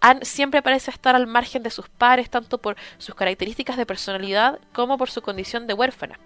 Anne 0.00 0.24
siempre 0.24 0.62
parece 0.62 0.90
estar 0.90 1.16
al 1.16 1.26
margen 1.26 1.62
de 1.62 1.70
sus 1.70 1.88
pares, 1.88 2.28
tanto 2.28 2.58
por 2.58 2.76
sus 2.98 3.14
características 3.14 3.76
de 3.76 3.86
personalidad 3.86 4.58
como 4.72 4.98
por 4.98 5.10
su 5.10 5.22
condición 5.22 5.66
de 5.66 5.74
huérfana. 5.74 6.18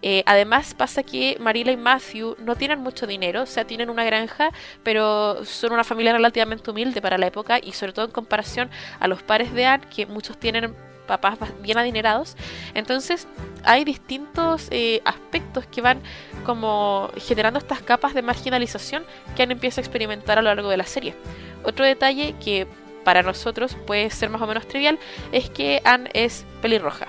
Eh, 0.00 0.22
además, 0.26 0.74
pasa 0.74 1.02
que 1.02 1.36
Marila 1.40 1.72
y 1.72 1.76
Matthew 1.76 2.36
no 2.38 2.56
tienen 2.56 2.80
mucho 2.80 3.06
dinero, 3.06 3.42
o 3.42 3.46
sea, 3.46 3.66
tienen 3.66 3.90
una 3.90 4.04
granja, 4.04 4.50
pero 4.82 5.44
son 5.44 5.72
una 5.72 5.84
familia 5.84 6.12
relativamente 6.12 6.70
humilde 6.70 7.02
para 7.02 7.18
la 7.18 7.26
época 7.26 7.58
y 7.62 7.72
sobre 7.72 7.92
todo 7.92 8.06
en 8.06 8.12
comparación 8.12 8.70
a 8.98 9.08
los 9.08 9.22
pares 9.22 9.52
de 9.52 9.66
Anne, 9.66 9.86
que 9.94 10.06
muchos 10.06 10.38
tienen 10.38 10.74
papás 11.08 11.38
bien 11.60 11.78
adinerados. 11.78 12.36
Entonces 12.74 13.26
hay 13.64 13.84
distintos 13.84 14.68
eh, 14.70 15.00
aspectos 15.04 15.66
que 15.66 15.80
van 15.80 16.00
como 16.44 17.10
generando 17.16 17.58
estas 17.58 17.82
capas 17.82 18.14
de 18.14 18.22
marginalización 18.22 19.04
que 19.34 19.42
Anne 19.42 19.54
empieza 19.54 19.80
a 19.80 19.82
experimentar 19.82 20.38
a 20.38 20.42
lo 20.42 20.54
largo 20.54 20.68
de 20.68 20.76
la 20.76 20.86
serie. 20.86 21.16
Otro 21.64 21.84
detalle 21.84 22.36
que 22.44 22.68
para 23.08 23.22
nosotros 23.22 23.74
puede 23.86 24.10
ser 24.10 24.28
más 24.28 24.42
o 24.42 24.46
menos 24.46 24.68
trivial, 24.68 24.98
es 25.32 25.48
que 25.48 25.80
Anne 25.82 26.10
es 26.12 26.44
pelirroja. 26.60 27.06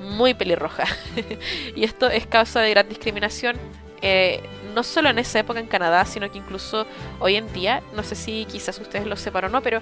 Muy 0.00 0.34
pelirroja. 0.34 0.82
y 1.76 1.84
esto 1.84 2.10
es 2.10 2.26
causa 2.26 2.60
de 2.60 2.70
gran 2.70 2.88
discriminación. 2.88 3.56
Eh, 4.02 4.42
no 4.74 4.82
solo 4.82 5.08
en 5.08 5.20
esa 5.20 5.38
época 5.38 5.60
en 5.60 5.68
Canadá, 5.68 6.04
sino 6.06 6.28
que 6.28 6.38
incluso 6.38 6.88
hoy 7.20 7.36
en 7.36 7.52
día, 7.52 7.84
no 7.94 8.02
sé 8.02 8.16
si 8.16 8.46
quizás 8.46 8.80
ustedes 8.80 9.06
lo 9.06 9.14
sepan 9.14 9.44
o 9.44 9.48
no, 9.48 9.62
pero 9.62 9.80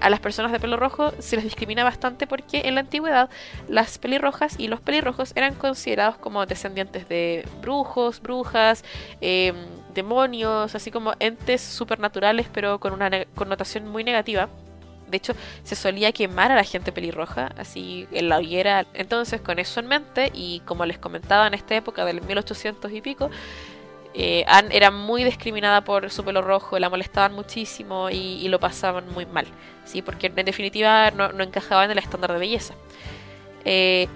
a 0.00 0.08
las 0.08 0.20
personas 0.20 0.52
de 0.52 0.60
pelo 0.60 0.76
rojo 0.76 1.12
se 1.18 1.34
les 1.34 1.44
discrimina 1.44 1.82
bastante 1.82 2.28
porque 2.28 2.62
en 2.66 2.76
la 2.76 2.82
antigüedad 2.82 3.28
las 3.68 3.98
pelirrojas 3.98 4.54
y 4.56 4.68
los 4.68 4.80
pelirrojos 4.80 5.32
eran 5.34 5.56
considerados 5.56 6.16
como 6.16 6.46
descendientes 6.46 7.08
de 7.08 7.44
brujos, 7.60 8.22
brujas, 8.22 8.84
eh, 9.20 9.52
demonios, 9.94 10.74
así 10.74 10.90
como 10.90 11.14
entes 11.18 11.60
supernaturales, 11.60 12.46
pero 12.52 12.78
con 12.80 12.92
una 12.92 13.24
connotación 13.34 13.88
muy 13.88 14.04
negativa. 14.04 14.48
De 15.08 15.16
hecho, 15.16 15.34
se 15.64 15.74
solía 15.74 16.12
quemar 16.12 16.52
a 16.52 16.54
la 16.54 16.64
gente 16.64 16.92
pelirroja, 16.92 17.50
así 17.58 18.06
en 18.12 18.28
la 18.28 18.38
hoguera. 18.38 18.86
Entonces, 18.94 19.40
con 19.40 19.58
eso 19.58 19.80
en 19.80 19.88
mente, 19.88 20.30
y 20.32 20.60
como 20.60 20.86
les 20.86 20.98
comentaba 20.98 21.46
en 21.46 21.54
esta 21.54 21.74
época 21.74 22.04
del 22.04 22.22
1800 22.22 22.92
y 22.92 23.00
pico, 23.00 23.30
eh, 24.12 24.44
Anne 24.48 24.76
era 24.76 24.90
muy 24.90 25.22
discriminada 25.22 25.82
por 25.82 26.10
su 26.10 26.24
pelo 26.24 26.42
rojo, 26.42 26.78
la 26.78 26.90
molestaban 26.90 27.32
muchísimo 27.32 28.10
y, 28.10 28.48
lo 28.48 28.58
pasaban 28.58 29.04
muy 29.12 29.24
mal, 29.24 29.46
¿sí? 29.84 30.02
porque 30.02 30.26
en 30.26 30.44
definitiva 30.44 31.12
no, 31.12 31.30
no 31.32 31.44
en 31.44 31.90
el 31.90 31.98
estándar 31.98 32.32
de 32.32 32.38
belleza. 32.38 32.74
Eh, 33.64 34.08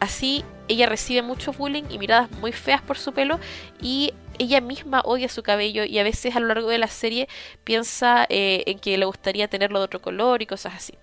así, 0.00 0.44
ella 0.66 0.86
recibe 0.86 1.22
mucho 1.22 1.52
bullying 1.52 1.84
y 1.90 1.98
miradas 1.98 2.30
muy 2.32 2.50
feas 2.50 2.82
por 2.82 2.98
su 2.98 3.12
pelo 3.12 3.38
y 3.80 4.12
ella 4.38 4.60
misma 4.60 5.00
odia 5.04 5.28
su 5.28 5.42
cabello 5.42 5.84
y 5.84 5.98
a 5.98 6.02
veces 6.02 6.36
a 6.36 6.40
lo 6.40 6.48
largo 6.48 6.68
de 6.68 6.78
la 6.78 6.88
serie 6.88 7.28
piensa 7.64 8.26
eh, 8.28 8.64
en 8.66 8.78
que 8.78 8.96
le 8.98 9.04
gustaría 9.04 9.48
tenerlo 9.48 9.78
de 9.78 9.84
otro 9.84 10.00
color 10.00 10.42
y 10.42 10.46
cosas 10.46 10.74
así. 10.74 10.94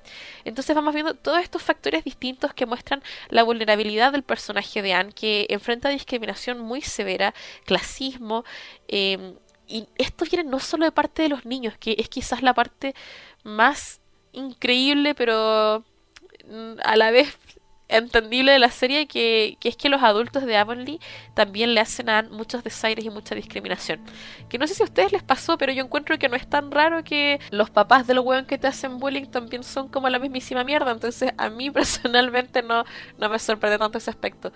Entonces 0.45 0.75
vamos 0.75 0.93
viendo 0.93 1.13
todos 1.13 1.41
estos 1.41 1.61
factores 1.61 2.03
distintos 2.03 2.53
que 2.53 2.65
muestran 2.65 3.03
la 3.29 3.43
vulnerabilidad 3.43 4.11
del 4.11 4.23
personaje 4.23 4.81
de 4.81 4.93
Anne, 4.93 5.11
que 5.13 5.47
enfrenta 5.49 5.89
discriminación 5.89 6.59
muy 6.59 6.81
severa, 6.81 7.33
clasismo, 7.65 8.43
em, 8.87 9.35
y 9.67 9.87
esto 9.97 10.25
viene 10.25 10.49
no 10.49 10.59
solo 10.59 10.85
de 10.85 10.91
parte 10.91 11.23
de 11.23 11.29
los 11.29 11.45
niños, 11.45 11.75
que 11.79 11.95
es 11.97 12.09
quizás 12.09 12.43
la 12.43 12.53
parte 12.53 12.93
más 13.43 14.01
increíble, 14.33 15.15
pero 15.15 15.83
mm, 16.45 16.73
a 16.83 16.95
la 16.97 17.11
vez 17.11 17.37
entendible 17.87 18.51
de 18.51 18.59
la 18.59 18.71
serie 18.71 19.07
que, 19.07 19.57
que, 19.59 19.69
es 19.69 19.77
que 19.77 19.89
los 19.89 20.01
adultos 20.01 20.45
de 20.45 20.57
Avonlea 20.57 20.97
también 21.33 21.73
le 21.73 21.81
hacen 21.81 22.09
a 22.09 22.23
muchos 22.23 22.63
desaires 22.63 23.05
y 23.05 23.09
mucha 23.09 23.35
discriminación. 23.35 23.99
Que 24.49 24.57
no 24.57 24.67
sé 24.67 24.73
si 24.73 24.83
a 24.83 24.85
ustedes 24.85 25.11
les 25.11 25.23
pasó, 25.23 25.57
pero 25.57 25.71
yo 25.71 25.83
encuentro 25.83 26.17
que 26.17 26.29
no 26.29 26.35
es 26.35 26.47
tan 26.47 26.71
raro 26.71 27.03
que 27.03 27.39
los 27.51 27.69
papás 27.69 28.07
de 28.07 28.13
los 28.13 28.25
huevos 28.25 28.47
que 28.47 28.57
te 28.57 28.67
hacen 28.67 28.97
bullying 28.99 29.25
también 29.25 29.63
son 29.63 29.89
como 29.89 30.09
la 30.09 30.19
mismísima 30.19 30.63
mierda. 30.63 30.91
Entonces 30.91 31.33
a 31.37 31.49
mí 31.49 31.69
personalmente 31.71 32.61
no, 32.63 32.83
no 33.17 33.29
me 33.29 33.39
sorprende 33.39 33.77
tanto 33.77 33.97
ese 33.97 34.09
aspecto. 34.09 34.51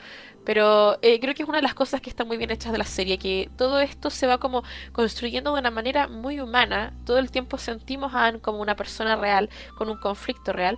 Pero 0.48 0.98
eh, 1.02 1.20
creo 1.20 1.36
que 1.36 1.44
es 1.44 1.50
una 1.50 1.58
de 1.58 1.62
las 1.62 1.74
cosas 1.74 2.00
que 2.00 2.10
están 2.10 2.26
muy 2.26 2.38
bien 2.38 2.52
hechas 2.52 2.72
de 2.72 2.78
la 2.78 2.86
serie, 2.86 3.18
que 3.18 3.50
todo 3.58 3.82
esto 3.82 4.10
se 4.10 4.28
va 4.28 4.38
como 4.38 4.64
construyendo 4.94 5.54
de 5.54 5.60
una 5.60 5.72
manera 5.72 6.08
muy 6.08 6.40
humana. 6.40 6.94
Todo 7.04 7.18
el 7.18 7.32
tiempo 7.32 7.58
sentimos 7.58 8.14
a 8.14 8.28
Anne 8.28 8.40
como 8.40 8.62
una 8.62 8.78
persona 8.78 9.18
real, 9.18 9.50
con 9.78 9.90
un 9.90 9.98
conflicto 9.98 10.54
real, 10.54 10.78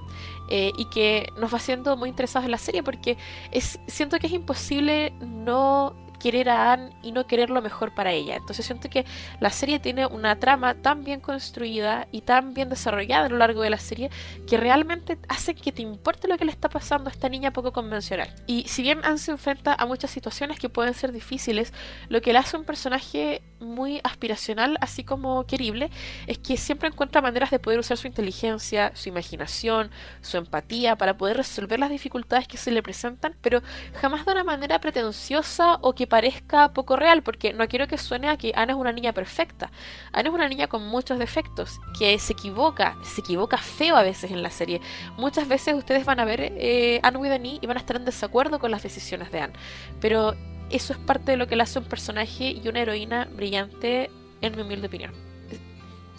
eh, 0.50 0.72
y 0.76 0.86
que 0.86 1.28
nos 1.38 1.54
va 1.54 1.58
haciendo 1.58 1.96
muy 1.98 2.10
interesados 2.10 2.46
en 2.46 2.52
la 2.52 2.58
serie 2.58 2.82
porque 2.82 3.16
es, 3.52 3.80
siento 3.86 4.18
que 4.18 4.26
es 4.26 4.34
imposible 4.34 5.14
no 5.22 5.94
querer 6.20 6.50
a 6.50 6.74
Anne 6.74 6.92
y 7.02 7.12
no 7.12 7.26
querer 7.26 7.50
lo 7.50 7.62
mejor 7.62 7.94
para 7.96 8.12
ella. 8.12 8.36
Entonces 8.36 8.66
siento 8.66 8.90
que 8.90 9.06
la 9.40 9.50
serie 9.50 9.80
tiene 9.80 10.06
una 10.06 10.40
trama 10.40 10.76
tan 10.76 11.04
bien 11.04 11.20
construida 11.20 12.08
y 12.12 12.22
tan 12.22 12.54
bien 12.54 12.70
desarrollada 12.70 13.26
a 13.26 13.30
lo 13.30 13.38
largo 13.38 13.62
de 13.62 13.70
la 13.70 13.78
serie 13.78 14.10
que 14.48 14.58
realmente 14.58 15.18
hace 15.28 15.56
que 15.56 15.72
te 15.72 15.82
importe 15.82 16.28
lo 16.28 16.38
que 16.38 16.46
le 16.46 16.52
está 16.52 16.70
pasando 16.70 17.10
a 17.10 17.14
esta 17.14 17.30
niña 17.30 17.52
poco 17.52 17.72
convencional. 17.72 18.34
Y 18.48 18.68
si 18.68 18.82
bien 18.82 19.00
Anne 19.04 19.18
se 19.18 19.32
enfrenta 19.32 19.74
a 19.74 19.86
muchas 19.86 20.12
situaciones 20.12 20.60
que 20.60 20.70
pueden 20.70 20.94
ser 20.94 21.12
difíciles, 21.12 21.74
lo 22.10 22.22
que 22.22 22.34
le 22.34 22.40
hace 22.40 22.58
un 22.58 22.66
personaje 22.66 23.42
muy 23.60 24.00
aspiracional, 24.04 24.78
así 24.82 25.04
como 25.04 25.46
querible, 25.46 25.90
es 26.28 26.38
que 26.38 26.58
siempre 26.58 26.90
encuentra 26.90 27.22
maneras 27.22 27.52
de 27.52 27.60
poder 27.60 27.80
usar 27.80 27.98
su 27.98 28.08
inteligencia, 28.08 28.92
su 28.96 29.10
imaginación, 29.10 29.92
su 30.22 30.38
empatía 30.38 30.96
para 30.96 31.18
poder 31.18 31.38
resolver 31.38 31.80
las 31.80 31.90
dificultades 31.90 32.48
que 32.48 32.58
se 32.58 32.72
le 32.72 32.84
presentan, 32.84 33.36
pero 33.42 33.62
jamás 34.02 34.26
de 34.26 34.32
una 34.32 34.44
manera 34.44 34.80
pretenciosa 34.80 35.76
o 35.82 35.94
que 35.94 36.08
parezca 36.10 36.74
poco 36.74 36.96
real, 36.96 37.24
porque 37.24 37.54
no 37.54 37.68
quiero 37.68 37.88
que 37.88 37.98
suene 37.98 38.30
a 38.30 38.38
que 38.38 38.52
Ana 38.56 38.74
es 38.74 38.80
una 38.80 38.92
niña 38.92 39.14
perfecta. 39.14 39.72
Ana 40.12 40.30
es 40.30 40.36
una 40.36 40.50
niña 40.50 40.68
con 40.68 40.86
muchos 40.88 41.20
defectos, 41.20 41.80
que 41.98 42.18
se 42.20 42.34
equivoca, 42.34 42.98
se 43.04 43.22
equivoca 43.22 43.58
feo 43.58 43.96
a 43.96 44.04
veces 44.04 44.32
en 44.32 44.44
la 44.44 44.50
serie. 44.50 44.82
Muchas 45.18 45.48
veces 45.48 45.76
ustedes 45.76 46.06
van 46.06 46.20
a 46.20 46.26
ver 46.26 46.42
eh, 46.42 47.00
Anne 47.04 47.18
with 47.18 47.32
an 47.32 47.46
e 47.46 47.60
y 47.62 47.68
van 47.68 47.78
a 47.78 47.80
estar 47.80 47.96
en 47.96 48.06
desacuerdo 48.06 48.60
con 48.60 48.72
las 48.72 48.84
decisiones 48.84 49.32
de 49.32 49.42
Anne, 49.42 49.54
pero 50.02 50.36
eso 50.70 50.94
es 50.94 51.00
parte 51.00 51.32
de 51.32 51.38
lo 51.38 51.48
que 51.48 51.56
le 51.56 51.64
hace 51.64 51.80
un 51.80 51.86
personaje 51.86 52.52
y 52.52 52.68
una 52.68 52.82
heroína 52.82 53.28
brillante, 53.32 54.12
en 54.42 54.56
mi 54.56 54.62
humilde 54.62 54.88
opinión. 54.88 55.12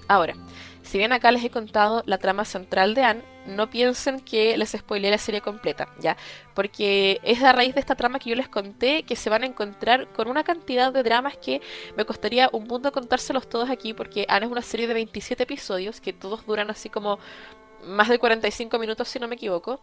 Ahora, 0.08 0.34
si 0.82 0.98
bien 0.98 1.12
acá 1.12 1.30
les 1.30 1.44
he 1.44 1.50
contado 1.50 2.02
la 2.06 2.18
trama 2.18 2.44
central 2.44 2.94
de 2.94 3.04
Anne, 3.04 3.22
no 3.56 3.70
piensen 3.70 4.20
que 4.20 4.56
les 4.56 4.70
spoilé 4.70 5.10
la 5.10 5.18
serie 5.18 5.40
completa, 5.40 5.88
¿ya? 6.00 6.16
Porque 6.54 7.20
es 7.22 7.42
a 7.42 7.52
raíz 7.52 7.74
de 7.74 7.80
esta 7.80 7.94
trama 7.94 8.18
que 8.18 8.30
yo 8.30 8.36
les 8.36 8.48
conté 8.48 9.02
que 9.02 9.16
se 9.16 9.30
van 9.30 9.42
a 9.42 9.46
encontrar 9.46 10.08
con 10.12 10.28
una 10.28 10.44
cantidad 10.44 10.92
de 10.92 11.02
dramas 11.02 11.36
que 11.36 11.60
me 11.96 12.04
costaría 12.04 12.48
un 12.52 12.64
mundo 12.64 12.92
contárselos 12.92 13.48
todos 13.48 13.70
aquí, 13.70 13.94
porque 13.94 14.26
Anne 14.28 14.46
es 14.46 14.52
una 14.52 14.62
serie 14.62 14.86
de 14.86 14.94
27 14.94 15.42
episodios 15.42 16.00
que 16.00 16.12
todos 16.12 16.46
duran 16.46 16.70
así 16.70 16.88
como 16.88 17.18
más 17.84 18.08
de 18.08 18.18
45 18.18 18.78
minutos 18.78 19.08
si 19.08 19.18
no 19.18 19.28
me 19.28 19.36
equivoco. 19.36 19.80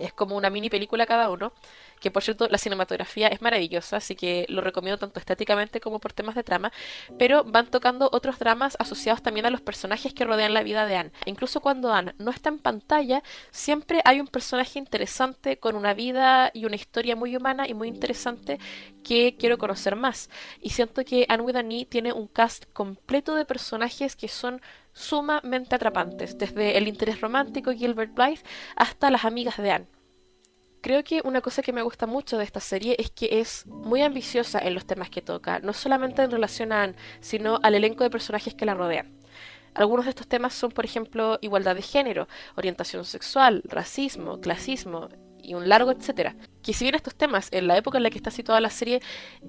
Es 0.00 0.12
como 0.12 0.36
una 0.36 0.50
mini 0.50 0.70
película 0.70 1.06
cada 1.06 1.30
uno 1.30 1.52
que 2.00 2.10
por 2.10 2.22
cierto 2.22 2.48
la 2.48 2.58
cinematografía 2.58 3.28
es 3.28 3.42
maravillosa, 3.42 3.98
así 3.98 4.16
que 4.16 4.46
lo 4.48 4.62
recomiendo 4.62 4.98
tanto 4.98 5.20
estéticamente 5.20 5.80
como 5.80 5.98
por 6.00 6.12
temas 6.12 6.34
de 6.34 6.42
trama, 6.42 6.72
pero 7.18 7.44
van 7.44 7.66
tocando 7.66 8.08
otros 8.12 8.38
dramas 8.38 8.76
asociados 8.80 9.22
también 9.22 9.46
a 9.46 9.50
los 9.50 9.60
personajes 9.60 10.14
que 10.14 10.24
rodean 10.24 10.54
la 10.54 10.62
vida 10.62 10.86
de 10.86 10.96
Anne. 10.96 11.12
incluso 11.26 11.60
cuando 11.60 11.92
Anne 11.92 12.14
no 12.18 12.30
está 12.30 12.48
en 12.48 12.58
pantalla, 12.58 13.22
siempre 13.50 14.00
hay 14.04 14.20
un 14.20 14.26
personaje 14.26 14.78
interesante 14.78 15.58
con 15.58 15.76
una 15.76 15.94
vida 15.94 16.50
y 16.54 16.64
una 16.64 16.76
historia 16.76 17.14
muy 17.16 17.36
humana 17.36 17.68
y 17.68 17.74
muy 17.74 17.88
interesante 17.88 18.58
que 19.04 19.36
quiero 19.38 19.58
conocer 19.58 19.96
más. 19.96 20.30
Y 20.60 20.70
siento 20.70 21.04
que 21.04 21.26
Anne 21.28 21.42
with 21.42 21.56
e 21.56 21.86
tiene 21.86 22.12
un 22.12 22.26
cast 22.26 22.64
completo 22.72 23.34
de 23.34 23.44
personajes 23.44 24.16
que 24.16 24.28
son 24.28 24.60
sumamente 24.92 25.74
atrapantes, 25.74 26.36
desde 26.38 26.76
el 26.76 26.88
interés 26.88 27.20
romántico 27.20 27.72
Gilbert 27.72 28.14
Blythe 28.14 28.42
hasta 28.76 29.10
las 29.10 29.24
amigas 29.24 29.56
de 29.58 29.70
Anne. 29.70 29.86
Creo 30.82 31.04
que 31.04 31.20
una 31.24 31.42
cosa 31.42 31.62
que 31.62 31.74
me 31.74 31.82
gusta 31.82 32.06
mucho 32.06 32.38
de 32.38 32.44
esta 32.44 32.60
serie 32.60 32.96
es 32.98 33.10
que 33.10 33.40
es 33.40 33.66
muy 33.66 34.00
ambiciosa 34.00 34.58
en 34.58 34.74
los 34.74 34.86
temas 34.86 35.10
que 35.10 35.20
toca, 35.20 35.58
no 35.58 35.74
solamente 35.74 36.22
en 36.22 36.30
relación 36.30 36.72
a 36.72 36.84
Anne, 36.84 36.96
sino 37.20 37.60
al 37.62 37.74
elenco 37.74 38.02
de 38.02 38.10
personajes 38.10 38.54
que 38.54 38.64
la 38.64 38.74
rodean. 38.74 39.20
Algunos 39.74 40.06
de 40.06 40.10
estos 40.10 40.26
temas 40.26 40.54
son, 40.54 40.72
por 40.72 40.84
ejemplo, 40.84 41.38
igualdad 41.42 41.76
de 41.76 41.82
género, 41.82 42.28
orientación 42.56 43.04
sexual, 43.04 43.62
racismo, 43.66 44.40
clasismo, 44.40 45.08
y 45.42 45.54
un 45.54 45.68
largo 45.68 45.90
etcétera. 45.90 46.36
Que 46.62 46.72
si 46.72 46.84
bien 46.84 46.94
estos 46.94 47.14
temas 47.14 47.48
en 47.52 47.66
la 47.66 47.76
época 47.76 47.98
en 47.98 48.04
la 48.04 48.10
que 48.10 48.18
está 48.18 48.30
situada 48.30 48.60
la 48.60 48.70
serie 48.70 49.00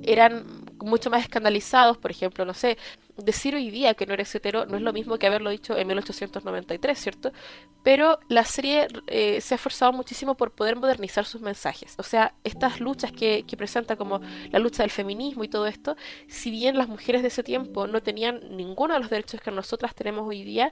eran 0.03 0.65
mucho 0.79 1.09
más 1.09 1.23
escandalizados, 1.23 1.97
por 1.97 2.11
ejemplo, 2.11 2.45
no 2.45 2.53
sé, 2.53 2.77
decir 3.17 3.55
hoy 3.55 3.69
día 3.69 3.93
que 3.93 4.05
no 4.05 4.13
eres 4.13 4.33
hetero 4.33 4.65
no 4.65 4.77
es 4.77 4.81
lo 4.81 4.93
mismo 4.93 5.17
que 5.17 5.27
haberlo 5.27 5.49
dicho 5.49 5.77
en 5.77 5.87
1893, 5.87 6.97
¿cierto? 6.97 7.31
Pero 7.83 8.19
la 8.27 8.45
serie 8.45 8.87
eh, 9.07 9.41
se 9.41 9.53
ha 9.53 9.57
esforzado 9.57 9.91
muchísimo 9.93 10.35
por 10.35 10.51
poder 10.51 10.75
modernizar 10.75 11.25
sus 11.25 11.41
mensajes. 11.41 11.95
O 11.97 12.03
sea, 12.03 12.35
estas 12.43 12.79
luchas 12.79 13.11
que, 13.11 13.43
que 13.47 13.57
presenta 13.57 13.95
como 13.95 14.21
la 14.51 14.59
lucha 14.59 14.83
del 14.83 14.91
feminismo 14.91 15.43
y 15.43 15.49
todo 15.49 15.67
esto, 15.67 15.95
si 16.27 16.51
bien 16.51 16.77
las 16.77 16.87
mujeres 16.87 17.21
de 17.21 17.29
ese 17.29 17.43
tiempo 17.43 17.87
no 17.87 18.01
tenían 18.01 18.55
ninguno 18.55 18.93
de 18.93 18.99
los 18.99 19.09
derechos 19.09 19.41
que 19.41 19.51
nosotras 19.51 19.95
tenemos 19.95 20.27
hoy 20.27 20.43
día, 20.43 20.71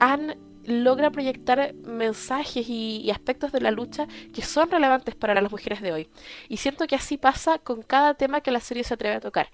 han 0.00 0.36
logra 0.70 1.10
proyectar 1.10 1.74
mensajes 1.74 2.68
y, 2.68 3.10
aspectos 3.10 3.52
de 3.52 3.60
la 3.60 3.70
lucha 3.70 4.06
que 4.32 4.42
son 4.42 4.70
relevantes 4.70 5.14
para 5.14 5.34
las 5.34 5.50
mujeres 5.50 5.80
de 5.80 5.92
hoy. 5.92 6.08
Y 6.48 6.58
siento 6.58 6.86
que 6.86 6.94
así 6.94 7.16
pasa 7.16 7.58
con 7.58 7.82
cada 7.82 8.14
tema 8.14 8.40
que 8.40 8.50
la 8.50 8.60
serie 8.60 8.84
se 8.84 8.94
atreve 8.94 9.16
a 9.16 9.20
tocar. 9.20 9.50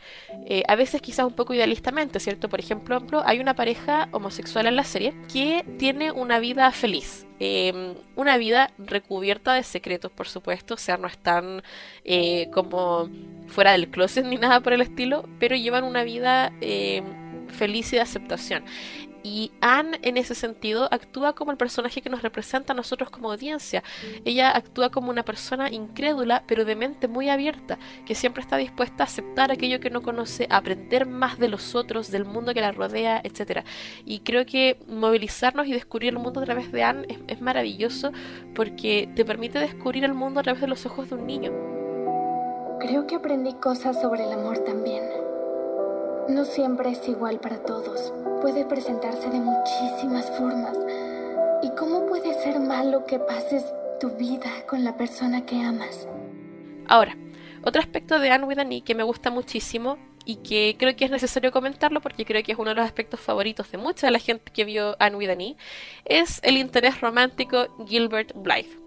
Eh, 0.46 0.62
a 0.68 0.74
veces 0.74 1.00
quizás 1.00 1.26
un 1.26 1.32
poco 1.32 1.54
idealistamente, 1.54 2.20
¿cierto? 2.20 2.48
Por 2.48 2.60
ejemplo, 2.60 3.00
hay 3.24 3.40
una 3.40 3.54
pareja 3.54 4.08
homosexual 4.12 4.66
en 4.66 4.76
la 4.76 4.84
serie 4.84 5.14
que 5.32 5.64
tiene 5.78 6.12
una 6.12 6.38
vida 6.38 6.70
feliz. 6.72 7.26
Em, 7.38 7.94
una 8.14 8.38
vida 8.38 8.70
recubierta 8.78 9.54
de 9.54 9.62
secretos, 9.62 10.10
por 10.10 10.26
supuesto, 10.26 10.74
o 10.74 10.78
sea, 10.78 10.96
no 10.96 11.06
están 11.06 11.62
eh, 12.04 12.48
como 12.52 13.10
fuera 13.46 13.72
del 13.72 13.90
closet 13.90 14.24
ni 14.24 14.36
nada 14.36 14.60
por 14.60 14.72
el 14.72 14.80
estilo, 14.80 15.28
pero 15.38 15.54
llevan 15.54 15.84
una 15.84 16.02
vida 16.02 16.52
em, 16.60 17.04
feliz 17.48 17.92
y 17.92 17.96
de 17.96 18.02
aceptación. 18.02 18.64
Y 19.26 19.50
Anne, 19.60 19.98
en 20.02 20.18
ese 20.18 20.36
sentido, 20.36 20.86
actúa 20.92 21.34
como 21.34 21.50
el 21.50 21.56
personaje 21.56 22.00
que 22.00 22.08
nos 22.08 22.22
representa 22.22 22.72
a 22.72 22.76
nosotros 22.76 23.10
como 23.10 23.32
audiencia. 23.32 23.82
Ella 24.24 24.56
actúa 24.56 24.90
como 24.90 25.10
una 25.10 25.24
persona 25.24 25.68
incrédula, 25.68 26.44
pero 26.46 26.64
de 26.64 26.76
mente 26.76 27.08
muy 27.08 27.28
abierta, 27.28 27.76
que 28.06 28.14
siempre 28.14 28.40
está 28.40 28.56
dispuesta 28.56 29.02
a 29.02 29.06
aceptar 29.06 29.50
aquello 29.50 29.80
que 29.80 29.90
no 29.90 30.00
conoce, 30.00 30.46
a 30.48 30.58
aprender 30.58 31.06
más 31.06 31.40
de 31.40 31.48
los 31.48 31.74
otros, 31.74 32.12
del 32.12 32.24
mundo 32.24 32.54
que 32.54 32.60
la 32.60 32.70
rodea, 32.70 33.20
etc. 33.24 33.64
Y 34.04 34.20
creo 34.20 34.46
que 34.46 34.78
movilizarnos 34.86 35.66
y 35.66 35.72
descubrir 35.72 36.10
el 36.10 36.20
mundo 36.20 36.38
a 36.38 36.44
través 36.44 36.70
de 36.70 36.84
Anne 36.84 37.06
es, 37.08 37.18
es 37.26 37.40
maravilloso 37.40 38.12
porque 38.54 39.10
te 39.16 39.24
permite 39.24 39.58
descubrir 39.58 40.04
el 40.04 40.14
mundo 40.14 40.38
a 40.38 40.44
través 40.44 40.60
de 40.60 40.68
los 40.68 40.86
ojos 40.86 41.10
de 41.10 41.16
un 41.16 41.26
niño. 41.26 41.50
Creo 42.78 43.08
que 43.08 43.16
aprendí 43.16 43.54
cosas 43.54 44.00
sobre 44.00 44.22
el 44.22 44.32
amor 44.32 44.58
también. 44.58 45.02
No 46.28 46.44
siempre 46.44 46.90
es 46.90 47.08
igual 47.08 47.38
para 47.40 47.58
todos 47.58 48.12
puede 48.46 48.64
presentarse 48.64 49.28
de 49.28 49.40
muchísimas 49.40 50.30
formas. 50.38 50.76
¿Y 51.62 51.70
cómo 51.70 52.06
puede 52.06 52.34
ser 52.42 52.60
malo 52.60 53.04
que 53.06 53.18
pases 53.18 53.64
tu 53.98 54.10
vida 54.10 54.50
con 54.68 54.84
la 54.84 54.96
persona 54.96 55.44
que 55.44 55.60
amas? 55.60 56.06
Ahora, 56.86 57.16
otro 57.64 57.80
aspecto 57.80 58.18
de 58.18 58.30
Anne 58.30 58.44
with 58.44 58.58
an 58.58 58.72
e 58.72 58.82
que 58.82 58.94
me 58.94 59.02
gusta 59.02 59.30
muchísimo 59.30 59.98
y 60.24 60.36
que 60.36 60.76
creo 60.78 60.94
que 60.94 61.06
es 61.06 61.10
necesario 61.10 61.50
comentarlo 61.50 62.00
porque 62.00 62.24
creo 62.24 62.42
que 62.42 62.52
es 62.52 62.58
uno 62.58 62.70
de 62.70 62.76
los 62.76 62.84
aspectos 62.84 63.20
favoritos 63.20 63.70
de 63.70 63.78
mucha 63.78 64.06
de 64.06 64.12
la 64.12 64.18
gente 64.18 64.52
que 64.52 64.64
vio 64.64 64.96
Anne 64.98 65.16
with 65.16 65.30
an 65.30 65.40
e, 65.40 65.56
es 66.04 66.40
el 66.44 66.56
interés 66.56 67.00
romántico 67.00 67.66
Gilbert 67.86 68.32
Blythe. 68.34 68.78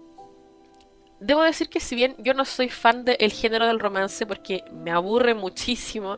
Debo 1.20 1.42
decir 1.42 1.68
que 1.68 1.80
si 1.80 1.94
bien 1.96 2.16
yo 2.18 2.32
no 2.32 2.46
soy 2.46 2.70
fan 2.70 3.04
del 3.04 3.30
género 3.30 3.66
del 3.66 3.78
romance 3.78 4.24
porque 4.24 4.64
me 4.72 4.90
aburre 4.90 5.34
muchísimo, 5.34 6.16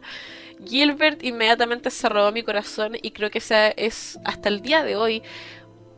Gilbert 0.66 1.22
inmediatamente 1.22 1.90
se 1.90 2.08
robó 2.08 2.32
mi 2.32 2.42
corazón 2.42 2.96
y 3.00 3.10
creo 3.10 3.30
que 3.30 3.38
ese 3.38 3.74
es 3.76 4.18
hasta 4.24 4.48
el 4.48 4.62
día 4.62 4.82
de 4.82 4.96
hoy 4.96 5.22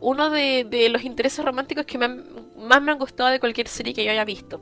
uno 0.04 0.28
de, 0.28 0.88
los 0.90 1.02
intereses 1.02 1.42
románticos 1.42 1.86
que 1.86 1.96
más 1.96 2.82
me 2.82 2.92
han 2.92 2.98
gustado 2.98 3.30
de 3.30 3.40
cualquier 3.40 3.68
serie 3.68 3.94
que 3.94 4.04
yo 4.04 4.10
haya 4.10 4.24
visto. 4.24 4.60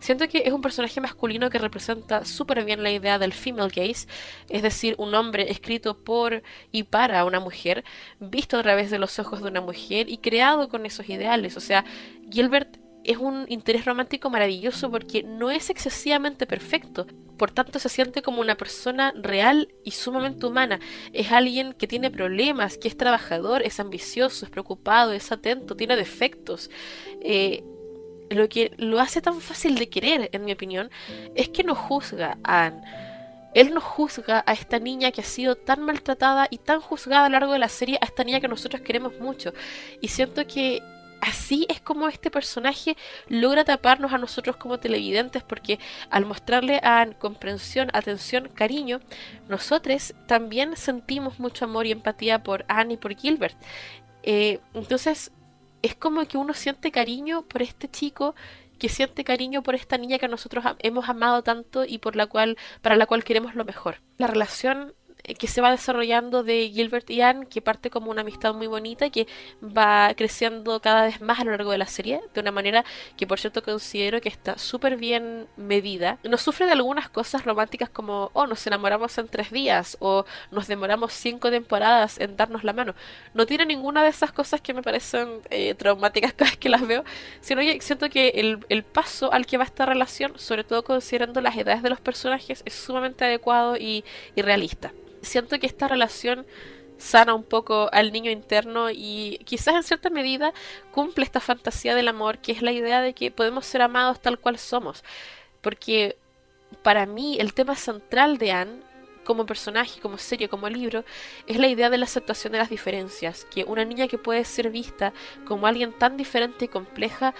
Siento 0.00 0.28
que 0.28 0.42
es 0.44 0.52
un 0.52 0.60
personaje 0.60 1.00
masculino 1.00 1.48
que 1.48 1.58
representa 1.58 2.24
súper 2.24 2.64
bien 2.64 2.82
la 2.82 2.90
idea 2.90 3.18
del 3.18 3.32
female 3.32 3.72
gaze, 3.74 4.08
es 4.48 4.62
decir, 4.62 4.96
un 4.98 5.14
hombre 5.14 5.50
escrito 5.50 5.96
por 5.96 6.42
y 6.72 6.82
para 6.82 7.24
una 7.24 7.38
mujer, 7.38 7.84
visto 8.18 8.58
a 8.58 8.62
través 8.62 8.90
de 8.90 8.98
los 8.98 9.18
ojos 9.20 9.42
de 9.42 9.48
una 9.48 9.60
mujer 9.60 10.08
y 10.08 10.18
creado 10.18 10.68
con 10.68 10.86
esos 10.86 11.08
ideales. 11.08 11.56
O 11.56 11.60
sea, 11.60 11.84
Gilbert 12.30 12.76
es 13.04 13.18
un 13.18 13.44
interés 13.48 13.84
romántico 13.84 14.30
maravilloso 14.30 14.90
porque 14.90 15.22
no 15.22 15.50
es 15.50 15.70
excesivamente 15.70 16.46
perfecto, 16.46 17.06
por 17.36 17.50
tanto 17.50 17.78
se 17.78 17.88
siente 17.88 18.22
como 18.22 18.40
una 18.40 18.56
persona 18.56 19.12
real 19.16 19.68
y 19.84 19.90
sumamente 19.90 20.46
humana. 20.46 20.80
Es 21.12 21.32
alguien 21.32 21.72
que 21.74 21.86
tiene 21.86 22.10
problemas, 22.10 22.78
que 22.78 22.88
es 22.88 22.96
trabajador, 22.96 23.62
es 23.62 23.80
ambicioso, 23.80 24.44
es 24.44 24.50
preocupado, 24.50 25.12
es 25.12 25.30
atento, 25.32 25.76
tiene 25.76 25.96
defectos. 25.96 26.70
Eh, 27.20 27.62
lo 28.30 28.48
que 28.48 28.72
lo 28.78 29.00
hace 29.00 29.20
tan 29.20 29.40
fácil 29.40 29.76
de 29.76 29.88
querer, 29.88 30.30
en 30.32 30.44
mi 30.44 30.52
opinión, 30.52 30.90
es 31.34 31.48
que 31.48 31.64
no 31.64 31.74
juzga 31.74 32.38
a 32.42 32.66
Anne. 32.66 32.82
Él 33.54 33.72
no 33.72 33.80
juzga 33.80 34.42
a 34.46 34.52
esta 34.52 34.80
niña 34.80 35.12
que 35.12 35.20
ha 35.20 35.24
sido 35.24 35.54
tan 35.54 35.82
maltratada 35.82 36.48
y 36.50 36.58
tan 36.58 36.80
juzgada 36.80 37.26
a 37.26 37.28
lo 37.28 37.34
largo 37.34 37.52
de 37.52 37.60
la 37.60 37.68
serie, 37.68 37.98
a 38.00 38.04
esta 38.04 38.24
niña 38.24 38.40
que 38.40 38.48
nosotros 38.48 38.82
queremos 38.82 39.18
mucho. 39.20 39.52
Y 40.00 40.08
siento 40.08 40.44
que 40.46 40.82
así 41.24 41.66
es 41.70 41.80
como 41.80 42.08
este 42.08 42.30
personaje 42.30 42.96
logra 43.28 43.64
taparnos 43.64 44.12
a 44.12 44.18
nosotros 44.18 44.56
como 44.56 44.78
televidentes 44.78 45.42
porque 45.42 45.78
al 46.10 46.26
mostrarle 46.26 46.80
a 46.82 47.06
comprensión, 47.18 47.88
atención, 47.92 48.50
cariño, 48.54 49.00
nosotros 49.48 50.14
también 50.26 50.76
sentimos 50.76 51.40
mucho 51.40 51.64
amor 51.64 51.86
y 51.86 51.92
empatía 51.92 52.42
por 52.42 52.64
Anne 52.68 52.94
y 52.94 52.96
por 52.96 53.16
Gilbert. 53.16 53.56
Eh, 54.22 54.60
entonces 54.74 55.32
es 55.82 55.94
como 55.94 56.26
que 56.26 56.36
uno 56.38 56.54
siente 56.54 56.90
cariño 56.90 57.42
por 57.42 57.62
este 57.62 57.88
chico 57.88 58.34
que 58.78 58.88
siente 58.88 59.24
cariño 59.24 59.62
por 59.62 59.74
esta 59.74 59.96
niña 59.96 60.18
que 60.18 60.28
nosotros 60.28 60.64
hemos 60.80 61.08
amado 61.08 61.42
tanto 61.42 61.84
y 61.84 61.98
por 61.98 62.16
la 62.16 62.26
cual 62.26 62.58
para 62.82 62.96
la 62.96 63.06
cual 63.06 63.24
queremos 63.24 63.54
lo 63.54 63.64
mejor. 63.64 64.02
La 64.18 64.26
relación 64.26 64.94
que 65.24 65.46
se 65.46 65.62
va 65.62 65.70
desarrollando 65.70 66.42
de 66.42 66.70
Gilbert 66.70 67.08
y 67.10 67.22
Anne, 67.22 67.46
que 67.46 67.62
parte 67.62 67.88
como 67.88 68.10
una 68.10 68.20
amistad 68.20 68.52
muy 68.52 68.66
bonita 68.66 69.08
que 69.08 69.26
va 69.62 70.12
creciendo 70.14 70.80
cada 70.80 71.04
vez 71.04 71.22
más 71.22 71.40
a 71.40 71.44
lo 71.44 71.52
largo 71.52 71.70
de 71.70 71.78
la 71.78 71.86
serie, 71.86 72.20
de 72.34 72.40
una 72.40 72.52
manera 72.52 72.84
que 73.16 73.26
por 73.26 73.40
cierto 73.40 73.62
considero 73.62 74.20
que 74.20 74.28
está 74.28 74.58
súper 74.58 74.96
bien 74.96 75.46
medida. 75.56 76.18
Nos 76.24 76.42
sufre 76.42 76.66
de 76.66 76.72
algunas 76.72 77.08
cosas 77.08 77.44
románticas 77.44 77.88
como, 77.88 78.30
oh, 78.34 78.46
nos 78.46 78.66
enamoramos 78.66 79.16
en 79.16 79.28
tres 79.28 79.50
días 79.50 79.96
o 80.00 80.26
nos 80.50 80.66
demoramos 80.66 81.12
cinco 81.14 81.50
temporadas 81.50 82.20
en 82.20 82.36
darnos 82.36 82.62
la 82.62 82.74
mano. 82.74 82.94
No 83.32 83.46
tiene 83.46 83.64
ninguna 83.64 84.02
de 84.02 84.10
esas 84.10 84.32
cosas 84.32 84.60
que 84.60 84.74
me 84.74 84.82
parecen 84.82 85.40
eh, 85.50 85.74
traumáticas 85.74 86.34
cada 86.34 86.50
vez 86.50 86.58
que 86.58 86.68
las 86.68 86.86
veo, 86.86 87.04
sino 87.40 87.62
que 87.62 87.80
siento 87.80 88.10
que 88.10 88.28
el, 88.28 88.64
el 88.68 88.82
paso 88.82 89.32
al 89.32 89.46
que 89.46 89.56
va 89.56 89.64
esta 89.64 89.86
relación, 89.86 90.38
sobre 90.38 90.64
todo 90.64 90.84
considerando 90.84 91.40
las 91.40 91.56
edades 91.56 91.82
de 91.82 91.90
los 91.90 92.00
personajes, 92.00 92.62
es 92.66 92.74
sumamente 92.74 93.24
adecuado 93.24 93.76
y, 93.76 94.04
y 94.34 94.42
realista 94.42 94.92
siento 95.24 95.58
que 95.58 95.66
esta 95.66 95.88
relación 95.88 96.46
sana 96.98 97.34
un 97.34 97.44
poco 97.44 97.88
al 97.92 98.12
niño 98.12 98.30
interno 98.30 98.90
y 98.90 99.40
quizás 99.44 99.74
en 99.74 99.82
cierta 99.82 100.10
medida 100.10 100.52
cumple 100.92 101.24
esta 101.24 101.40
fantasía 101.40 101.94
del 101.94 102.08
amor, 102.08 102.38
que 102.38 102.52
es 102.52 102.62
la 102.62 102.72
idea 102.72 103.00
de 103.00 103.14
que 103.14 103.30
podemos 103.30 103.66
ser 103.66 103.82
amados 103.82 104.20
tal 104.20 104.38
cual 104.38 104.58
somos. 104.58 105.04
Porque 105.60 106.16
para 106.82 107.06
mí 107.06 107.36
el 107.40 107.54
tema 107.54 107.76
central 107.76 108.38
de 108.38 108.52
Anne, 108.52 108.80
como 109.24 109.46
personaje, 109.46 110.00
como 110.00 110.18
serie, 110.18 110.48
como 110.48 110.68
libro, 110.68 111.04
es 111.46 111.56
la 111.56 111.68
idea 111.68 111.90
de 111.90 111.98
la 111.98 112.04
aceptación 112.04 112.52
de 112.52 112.58
las 112.58 112.68
diferencias, 112.68 113.46
que 113.46 113.64
una 113.64 113.84
niña 113.84 114.06
que 114.06 114.18
puede 114.18 114.44
ser 114.44 114.70
vista 114.70 115.12
como 115.46 115.66
alguien 115.66 115.92
tan 115.92 116.16
diferente 116.16 116.66
y 116.66 116.68
compleja 116.68 117.34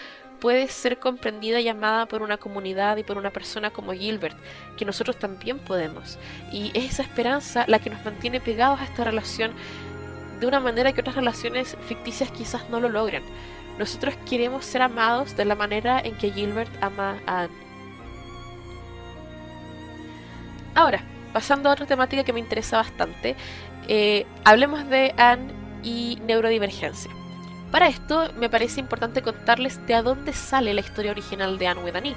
puede 0.44 0.68
ser 0.68 0.98
comprendida 0.98 1.58
y 1.60 1.68
amada 1.68 2.04
por 2.04 2.20
una 2.20 2.36
comunidad 2.36 2.98
y 2.98 3.02
por 3.02 3.16
una 3.16 3.30
persona 3.30 3.70
como 3.70 3.94
Gilbert, 3.94 4.36
que 4.76 4.84
nosotros 4.84 5.18
también 5.18 5.58
podemos. 5.58 6.18
Y 6.52 6.70
es 6.74 6.84
esa 6.84 7.02
esperanza 7.02 7.64
la 7.66 7.78
que 7.78 7.88
nos 7.88 8.04
mantiene 8.04 8.42
pegados 8.42 8.78
a 8.78 8.84
esta 8.84 9.04
relación 9.04 9.52
de 10.40 10.46
una 10.46 10.60
manera 10.60 10.92
que 10.92 11.00
otras 11.00 11.16
relaciones 11.16 11.78
ficticias 11.88 12.30
quizás 12.30 12.68
no 12.68 12.78
lo 12.78 12.90
logran. 12.90 13.22
Nosotros 13.78 14.16
queremos 14.28 14.66
ser 14.66 14.82
amados 14.82 15.34
de 15.34 15.46
la 15.46 15.54
manera 15.54 15.98
en 15.98 16.14
que 16.18 16.30
Gilbert 16.30 16.70
ama 16.82 17.16
a 17.26 17.44
Anne. 17.44 17.54
Ahora, 20.74 21.00
pasando 21.32 21.70
a 21.70 21.72
otra 21.72 21.86
temática 21.86 22.22
que 22.22 22.34
me 22.34 22.40
interesa 22.40 22.76
bastante, 22.76 23.34
eh, 23.88 24.26
hablemos 24.44 24.86
de 24.90 25.14
Anne 25.16 25.54
y 25.82 26.18
neurodivergencia. 26.26 27.10
Para 27.74 27.88
esto 27.88 28.30
me 28.36 28.48
parece 28.48 28.78
importante 28.78 29.20
contarles 29.20 29.84
de 29.84 29.94
a 29.94 30.02
dónde 30.02 30.32
sale 30.32 30.72
la 30.74 30.80
historia 30.80 31.10
original 31.10 31.58
de 31.58 31.66
Anne 31.66 31.82
with 31.82 31.96
an 31.96 32.06
E. 32.06 32.14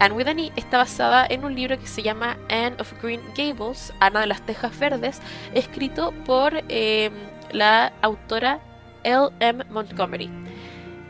Anne 0.00 0.14
with 0.16 0.26
an 0.26 0.40
e 0.40 0.52
está 0.56 0.78
basada 0.78 1.24
en 1.24 1.44
un 1.44 1.54
libro 1.54 1.78
que 1.78 1.86
se 1.86 2.02
llama 2.02 2.36
Anne 2.48 2.74
of 2.80 2.92
Green 3.00 3.20
Gables, 3.36 3.94
Ana 4.00 4.22
de 4.22 4.26
las 4.26 4.44
Tejas 4.44 4.76
Verdes, 4.76 5.22
escrito 5.54 6.10
por 6.24 6.64
eh, 6.68 7.12
la 7.52 7.92
autora 8.02 8.58
L. 9.04 9.28
M. 9.38 9.62
Montgomery. 9.70 10.28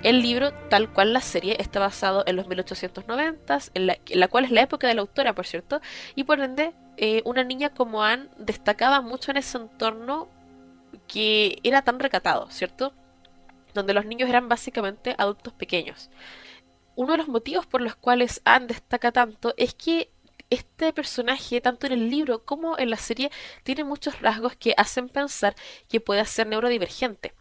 El 0.02 0.20
libro, 0.20 0.52
tal 0.68 0.92
cual 0.92 1.14
la 1.14 1.22
serie, 1.22 1.56
está 1.58 1.80
basado 1.80 2.24
en 2.26 2.36
los 2.36 2.46
1890s, 2.48 3.70
en 3.72 3.86
la, 3.86 4.28
cual 4.28 4.44
es 4.44 4.50
la 4.50 4.60
época 4.60 4.86
de 4.86 4.96
la 4.96 5.00
autora, 5.00 5.34
por 5.34 5.46
cierto, 5.46 5.80
y 6.14 6.24
por 6.24 6.40
ende, 6.40 6.74
eh, 6.98 7.22
una 7.24 7.42
niña 7.42 7.70
como 7.70 8.02
Anne 8.02 8.28
destacaba 8.36 9.00
mucho 9.00 9.30
en 9.30 9.38
ese 9.38 9.56
entorno 9.56 10.28
que 11.08 11.58
era 11.62 11.80
tan 11.80 11.98
recatado, 12.00 12.50
¿cierto? 12.50 12.92
Donde 13.76 13.94
los 13.94 14.06
niños 14.06 14.28
eran 14.28 14.48
básicamente 14.48 15.14
adultos 15.16 15.52
pequeños. 15.52 16.10
Uno 16.96 17.12
de 17.12 17.18
los 17.18 17.28
motivos 17.28 17.66
por 17.66 17.80
los 17.80 17.94
cuales 17.94 18.40
Anne 18.44 18.66
destaca 18.66 19.12
tanto 19.12 19.54
es 19.56 19.74
que 19.74 20.10
este 20.50 20.92
personaje, 20.92 21.60
tanto 21.60 21.86
en 21.86 21.92
el 21.92 22.10
libro 22.10 22.44
como 22.44 22.78
en 22.78 22.90
la 22.90 22.96
serie, 22.96 23.30
tiene 23.62 23.84
muchos 23.84 24.20
rasgos 24.20 24.56
que 24.56 24.74
hacen 24.76 25.08
pensar 25.08 25.54
que 25.88 26.00
puede 26.00 26.24
ser 26.24 26.46
neurodivergente. 26.46 27.34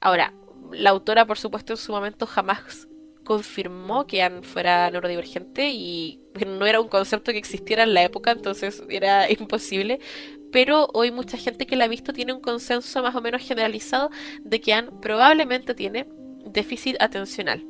Ahora, 0.00 0.32
la 0.72 0.90
autora, 0.90 1.26
por 1.26 1.38
supuesto, 1.38 1.74
en 1.74 1.76
su 1.78 1.92
momento 1.92 2.26
jamás 2.26 2.88
confirmó 3.24 4.06
que 4.06 4.22
Anne 4.22 4.42
fuera 4.42 4.90
neurodivergente 4.90 5.68
y 5.70 6.20
no 6.46 6.64
era 6.64 6.80
un 6.80 6.88
concepto 6.88 7.32
que 7.32 7.38
existiera 7.38 7.82
en 7.82 7.92
la 7.92 8.04
época, 8.04 8.30
entonces 8.30 8.82
era 8.88 9.30
imposible, 9.38 10.00
pero 10.52 10.88
hoy 10.94 11.10
mucha 11.10 11.36
gente 11.36 11.66
que 11.66 11.76
la 11.76 11.84
ha 11.84 11.88
visto 11.88 12.12
tiene 12.12 12.32
un 12.32 12.40
consenso 12.40 13.02
más 13.02 13.14
o 13.14 13.20
menos 13.20 13.42
generalizado 13.42 14.10
de 14.42 14.60
que 14.60 14.74
Anne 14.74 14.90
probablemente 15.00 15.74
tiene 15.74 16.06
déficit 16.44 16.96
atencional. 17.00 17.64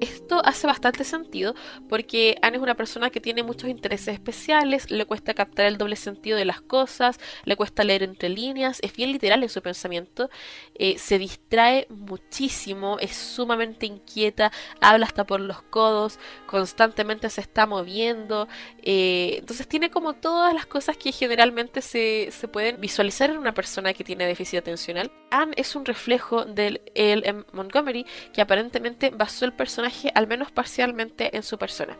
Esto 0.00 0.40
hace 0.44 0.66
bastante 0.66 1.04
sentido 1.04 1.54
porque 1.88 2.36
Anne 2.42 2.56
es 2.56 2.62
una 2.62 2.74
persona 2.74 3.10
que 3.10 3.20
tiene 3.20 3.42
muchos 3.42 3.68
intereses 3.68 4.14
especiales, 4.14 4.90
le 4.90 5.04
cuesta 5.04 5.34
captar 5.34 5.66
el 5.66 5.78
doble 5.78 5.96
sentido 5.96 6.38
de 6.38 6.44
las 6.44 6.60
cosas, 6.60 7.18
le 7.44 7.56
cuesta 7.56 7.84
leer 7.84 8.02
entre 8.02 8.28
líneas, 8.28 8.78
es 8.82 8.92
bien 8.92 9.12
literal 9.12 9.42
en 9.42 9.48
su 9.48 9.60
pensamiento, 9.62 10.30
eh, 10.74 10.98
se 10.98 11.18
distrae 11.18 11.86
muchísimo, 11.88 12.98
es 13.00 13.16
sumamente 13.16 13.86
inquieta, 13.86 14.52
habla 14.80 15.06
hasta 15.06 15.26
por 15.26 15.40
los 15.40 15.62
codos, 15.62 16.18
constantemente 16.46 17.28
se 17.30 17.40
está 17.40 17.66
moviendo, 17.66 18.48
eh, 18.82 19.36
entonces 19.38 19.66
tiene 19.66 19.90
como 19.90 20.14
todas 20.14 20.54
las 20.54 20.66
cosas 20.66 20.96
que 20.96 21.12
generalmente 21.12 21.82
se, 21.82 22.28
se 22.30 22.48
pueden 22.48 22.80
visualizar 22.80 23.30
en 23.30 23.38
una 23.38 23.54
persona 23.54 23.92
que 23.92 24.04
tiene 24.04 24.26
déficit 24.26 24.60
atencional. 24.60 25.10
Anne 25.30 25.52
es 25.56 25.76
un 25.76 25.84
reflejo 25.84 26.44
del 26.44 26.80
L.M. 26.94 27.44
Montgomery 27.52 28.04
que 28.32 28.40
aparentemente 28.40 29.10
basó 29.10 29.44
el 29.44 29.52
personaje 29.52 29.79
al 30.14 30.26
menos 30.26 30.50
parcialmente 30.50 31.36
en 31.36 31.42
su 31.42 31.58
persona. 31.58 31.96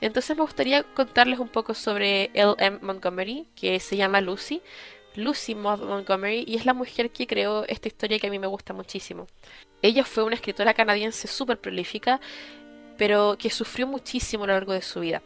Entonces 0.00 0.36
me 0.36 0.42
gustaría 0.42 0.82
contarles 0.82 1.38
un 1.38 1.48
poco 1.48 1.74
sobre 1.74 2.30
L.M. 2.34 2.78
Montgomery, 2.82 3.46
que 3.54 3.80
se 3.80 3.96
llama 3.96 4.20
Lucy. 4.20 4.62
Lucy 5.16 5.54
Maud 5.54 5.80
Montgomery 5.84 6.44
y 6.46 6.56
es 6.56 6.66
la 6.66 6.74
mujer 6.74 7.10
que 7.10 7.26
creó 7.26 7.64
esta 7.68 7.88
historia 7.88 8.18
que 8.18 8.26
a 8.26 8.30
mí 8.30 8.38
me 8.38 8.48
gusta 8.48 8.72
muchísimo. 8.72 9.26
Ella 9.80 10.04
fue 10.04 10.24
una 10.24 10.34
escritora 10.34 10.74
canadiense 10.74 11.28
súper 11.28 11.60
prolífica, 11.60 12.20
pero 12.96 13.36
que 13.38 13.50
sufrió 13.50 13.86
muchísimo 13.86 14.44
a 14.44 14.46
lo 14.48 14.52
largo 14.54 14.72
de 14.72 14.82
su 14.82 15.00
vida. 15.00 15.22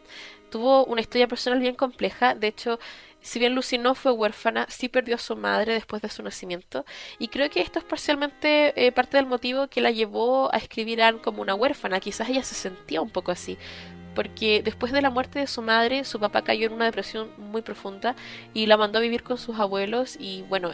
Tuvo 0.49 0.85
una 0.85 1.01
historia 1.01 1.27
personal 1.27 1.59
bien 1.59 1.75
compleja, 1.75 2.33
de 2.33 2.47
hecho 2.47 2.79
si 3.21 3.39
bien 3.39 3.53
Lucy 3.53 3.77
no 3.77 3.95
fue 3.95 4.11
huérfana, 4.11 4.65
sí 4.69 4.87
perdió 4.87 5.15
a 5.15 5.19
su 5.19 5.35
madre 5.35 5.73
después 5.73 6.01
de 6.01 6.09
su 6.09 6.23
nacimiento, 6.23 6.85
y 7.17 7.27
creo 7.27 7.49
que 7.49 7.61
esto 7.61 7.79
es 7.79 7.85
parcialmente 7.85 8.73
eh, 8.75 8.91
parte 8.91 9.17
del 9.17 9.25
motivo 9.25 9.67
que 9.67 9.81
la 9.81 9.91
llevó 9.91 10.53
a 10.53 10.57
escribir 10.57 11.01
Anne 11.01 11.19
como 11.19 11.41
una 11.41 11.53
huérfana. 11.55 11.99
Quizás 11.99 12.29
ella 12.29 12.43
se 12.43 12.55
sentía 12.55 13.01
un 13.01 13.09
poco 13.09 13.31
así, 13.31 13.57
porque 14.15 14.61
después 14.63 14.91
de 14.91 15.01
la 15.01 15.09
muerte 15.09 15.39
de 15.39 15.47
su 15.47 15.61
madre, 15.61 16.05
su 16.05 16.19
papá 16.19 16.43
cayó 16.43 16.67
en 16.67 16.73
una 16.73 16.85
depresión 16.85 17.31
muy 17.37 17.61
profunda 17.61 18.15
y 18.53 18.65
la 18.67 18.77
mandó 18.77 18.99
a 18.99 19.01
vivir 19.01 19.23
con 19.23 19.37
sus 19.37 19.59
abuelos, 19.59 20.15
y 20.19 20.43
bueno, 20.43 20.73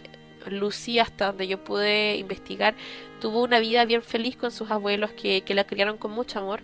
Lucy, 0.52 1.00
hasta 1.00 1.28
donde 1.28 1.48
yo 1.48 1.64
pude 1.64 2.16
investigar, 2.18 2.76
tuvo 3.20 3.44
una 3.44 3.60
vida 3.60 3.86
bien 3.86 4.02
feliz 4.02 4.36
con 4.36 4.52
sus 4.52 4.72
abuelos 4.72 5.12
que, 5.12 5.42
que 5.42 5.56
la 5.56 5.66
criaron 5.66 5.98
con 5.98 6.12
mucho 6.12 6.40
amor, 6.40 6.62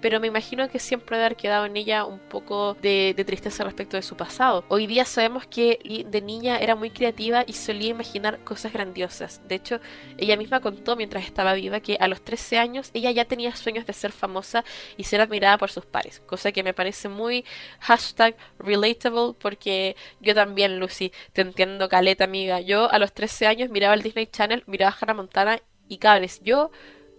pero 0.00 0.20
me 0.20 0.26
imagino 0.26 0.68
que 0.68 0.78
siempre 0.78 1.16
debe 1.16 1.26
haber 1.26 1.36
quedado 1.36 1.66
en 1.66 1.76
ella 1.76 2.04
un 2.04 2.18
poco 2.18 2.74
de, 2.74 3.14
tristeza 3.26 3.64
respecto 3.64 3.96
de 3.96 4.02
su 4.02 4.16
pasado. 4.16 4.64
Hoy 4.68 4.86
día 4.86 5.04
sabemos 5.04 5.46
que 5.46 6.04
de 6.06 6.22
niña 6.22 6.58
era 6.58 6.74
muy 6.74 6.90
creativa 6.90 7.44
y 7.46 7.52
solía 7.52 7.90
imaginar 7.90 8.42
cosas 8.44 8.72
grandiosas. 8.72 9.40
De 9.46 9.56
hecho, 9.56 9.80
ella 10.16 10.36
misma 10.36 10.60
contó 10.60 10.96
mientras 10.96 11.24
estaba 11.24 11.54
viva 11.54 11.80
que 11.80 11.96
a 12.00 12.08
los 12.08 12.22
13 12.22 12.58
años 12.58 12.90
ella 12.94 13.10
ya 13.10 13.26
tenía 13.26 13.54
sueños 13.54 13.86
de 13.86 13.92
ser 13.92 14.12
famosa 14.12 14.64
y 14.96 15.04
ser 15.04 15.20
admirada 15.20 15.58
por 15.58 15.70
sus 15.70 15.84
pares, 15.84 16.20
cosa 16.20 16.52
que 16.52 16.62
me 16.62 16.74
parece 16.74 17.08
muy 17.08 17.44
hashtag 17.80 18.36
relatable 18.58 19.34
porque 19.38 19.96
yo 20.20 20.34
también, 20.34 20.78
Lucy, 20.78 21.12
te 21.32 21.42
entiendo 21.42 21.88
caleta, 21.88 22.24
amiga. 22.24 22.60
Yo 22.60 22.90
a 22.90 22.98
los 22.98 23.12
13 23.12 23.46
años 23.46 23.70
miraba 23.70 23.94
el 23.94 24.02
Disney 24.02 24.26
Channel, 24.26 24.64
miraba 24.66 24.92
a 24.92 24.96
Hannah 24.98 25.14
Montana 25.14 25.60
y 25.88 25.98
cables, 25.98 26.40
yo 26.42 26.70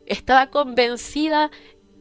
estaba 0.06 0.50
convencida 0.50 1.52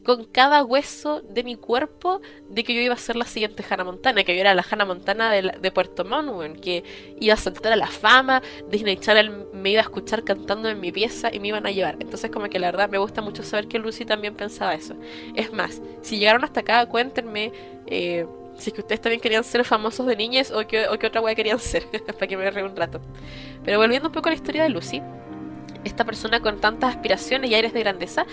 con 0.03 0.25
cada 0.25 0.63
hueso 0.63 1.21
de 1.21 1.43
mi 1.43 1.55
cuerpo 1.55 2.21
de 2.49 2.63
que 2.63 2.73
yo 2.73 2.81
iba 2.81 2.93
a 2.93 2.97
ser 2.97 3.15
la 3.15 3.25
siguiente 3.25 3.63
Hannah 3.67 3.83
Montana, 3.83 4.23
que 4.23 4.35
yo 4.35 4.41
era 4.41 4.53
la 4.53 4.65
Hannah 4.69 4.85
Montana 4.85 5.31
de, 5.31 5.71
Puerto 5.71 6.03
Montt, 6.03 6.59
que 6.59 6.83
iba 7.19 7.33
a 7.33 7.37
saltar 7.37 7.73
a 7.73 7.75
la 7.75 7.87
fama, 7.87 8.41
Disney 8.69 8.97
Channel 8.97 9.47
me 9.53 9.71
iba 9.71 9.81
a 9.81 9.83
escuchar 9.83 10.23
cantando 10.23 10.69
en 10.69 10.79
mi 10.79 10.91
pieza 10.91 11.33
y 11.33 11.39
me 11.39 11.49
iban 11.49 11.65
a 11.65 11.71
llevar. 11.71 11.97
Entonces 11.99 12.31
como 12.31 12.49
que 12.49 12.59
la 12.59 12.71
verdad 12.71 12.89
me 12.89 12.97
gusta 12.97 13.21
mucho 13.21 13.43
saber 13.43 13.67
que 13.67 13.79
Lucy 13.79 14.05
también 14.05 14.35
pensaba 14.35 14.73
eso. 14.73 14.95
Es 15.35 15.53
más, 15.53 15.81
si 16.01 16.17
llegaron 16.17 16.43
hasta 16.43 16.61
acá, 16.61 16.85
cuéntenme 16.87 17.51
eh, 17.87 18.25
si 18.57 18.69
es 18.69 18.73
que 18.73 18.81
ustedes 18.81 19.01
también 19.01 19.21
querían 19.21 19.43
ser 19.43 19.63
famosos 19.65 20.05
de 20.05 20.15
niñas 20.15 20.51
o 20.51 20.65
qué, 20.67 20.87
otra 20.87 21.21
wea 21.21 21.35
querían 21.35 21.59
ser, 21.59 21.85
para 22.05 22.27
que 22.27 22.37
me 22.37 22.49
ría 22.49 22.65
un 22.65 22.75
rato. 22.75 23.01
Pero 23.63 23.77
volviendo 23.77 24.09
un 24.09 24.13
poco 24.13 24.29
a 24.29 24.31
la 24.31 24.35
historia 24.35 24.63
de 24.63 24.69
Lucy, 24.69 25.01
esta 25.83 26.05
persona 26.05 26.41
con 26.41 26.59
tantas 26.59 26.95
aspiraciones 26.95 27.49
y 27.49 27.55
aires 27.55 27.73
de 27.73 27.79
grandeza, 27.81 28.25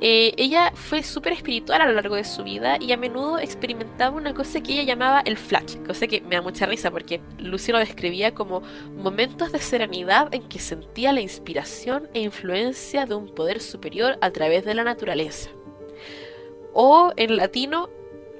eh, 0.00 0.32
ella 0.36 0.72
fue 0.74 1.02
súper 1.02 1.32
espiritual 1.32 1.80
a 1.80 1.86
lo 1.86 1.92
largo 1.92 2.16
de 2.16 2.24
su 2.24 2.44
vida 2.44 2.76
y 2.80 2.92
a 2.92 2.96
menudo 2.96 3.38
experimentaba 3.38 4.16
una 4.16 4.34
cosa 4.34 4.60
que 4.60 4.72
ella 4.72 4.82
llamaba 4.82 5.22
el 5.24 5.36
flash, 5.36 5.76
cosa 5.86 6.06
que 6.06 6.20
me 6.20 6.36
da 6.36 6.42
mucha 6.42 6.66
risa 6.66 6.90
porque 6.90 7.20
Lucy 7.38 7.72
lo 7.72 7.78
describía 7.78 8.34
como 8.34 8.62
momentos 8.96 9.52
de 9.52 9.58
serenidad 9.58 10.34
en 10.34 10.42
que 10.48 10.58
sentía 10.58 11.12
la 11.12 11.20
inspiración 11.20 12.08
e 12.14 12.20
influencia 12.20 13.06
de 13.06 13.14
un 13.14 13.34
poder 13.34 13.60
superior 13.60 14.18
a 14.20 14.30
través 14.30 14.64
de 14.64 14.74
la 14.74 14.84
naturaleza. 14.84 15.50
O 16.72 17.12
en 17.16 17.36
latino, 17.36 17.90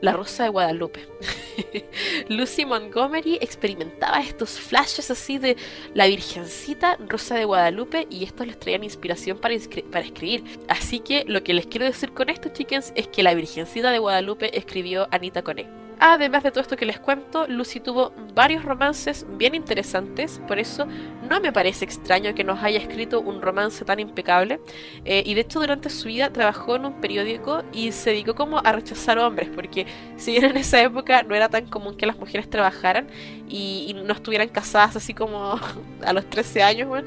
la 0.01 0.13
Rosa 0.13 0.45
de 0.45 0.49
Guadalupe. 0.49 1.07
Lucy 2.29 2.65
Montgomery 2.65 3.39
experimentaba 3.41 4.21
estos 4.21 4.59
flashes 4.59 5.11
así 5.11 5.39
de 5.39 5.57
la 5.95 6.07
Virgencita 6.07 6.97
Rosa 7.09 7.35
de 7.35 7.45
Guadalupe 7.45 8.07
y 8.11 8.25
estos 8.25 8.47
les 8.47 8.59
traían 8.59 8.85
inspiración 8.85 9.39
para, 9.39 9.55
escribir. 9.55 10.45
Así 10.69 11.01
que 11.01 11.25
lo 11.27 11.43
que 11.43 11.55
les 11.55 11.67
quiero 11.67 11.87
decir 11.87 12.13
con 12.13 12.29
esto, 12.29 12.51
chickens, 12.51 12.93
es 12.95 13.09
que 13.09 13.23
la 13.23 13.35
Virgencita 13.35 13.91
de 13.91 13.99
Guadalupe 13.99 14.57
escribió 14.57 15.09
Anita 15.11 15.43
Cone. 15.43 15.82
Además 16.05 16.43
de 16.43 16.51
todo 16.51 16.63
esto 16.63 16.77
que 16.77 16.85
les 16.85 16.99
cuento, 16.99 17.47
Lucy 17.47 17.79
tuvo 17.79 18.13
varios 18.35 18.65
romances 18.65 19.25
bien 19.39 19.55
interesantes, 19.55 20.41
por 20.49 20.59
eso 20.59 20.85
no 21.29 21.41
me 21.41 21.53
parece 21.53 21.85
extraño 21.85 22.35
que 22.35 22.43
nos 22.43 22.61
haya 22.61 22.81
escrito 22.81 23.21
un 23.21 23.41
romance 23.41 23.85
tan 23.85 24.01
impecable. 24.01 24.59
Eh, 25.05 25.23
y 25.25 25.35
de 25.35 25.43
hecho 25.43 25.61
durante 25.61 25.91
su 25.91 26.09
vida 26.09 26.33
trabajó 26.33 26.75
en 26.75 26.87
un 26.87 27.01
periódico 27.01 27.63
y 27.73 27.93
se 27.93 28.11
dedicó 28.11 28.35
como 28.35 28.59
a 28.59 28.73
rechazar 28.73 29.21
hombres, 29.21 29.49
porque 29.55 29.87
si 30.17 30.33
bien 30.33 30.47
en 30.47 30.57
esa 30.57 30.83
época 30.83 31.23
no 31.23 31.37
era 31.37 31.49
tan 31.49 31.67
común 31.67 31.97
que 31.97 32.05
las 32.05 32.19
mujeres 32.19 32.51
trabajaran 32.51 33.07
y, 33.49 33.95
no 34.05 34.15
estuvieran 34.15 34.49
casadas 34.49 34.97
así 34.97 35.15
como 35.15 35.61
a 36.05 36.13
los 36.13 36.29
13 36.29 36.65
años, 36.65 37.05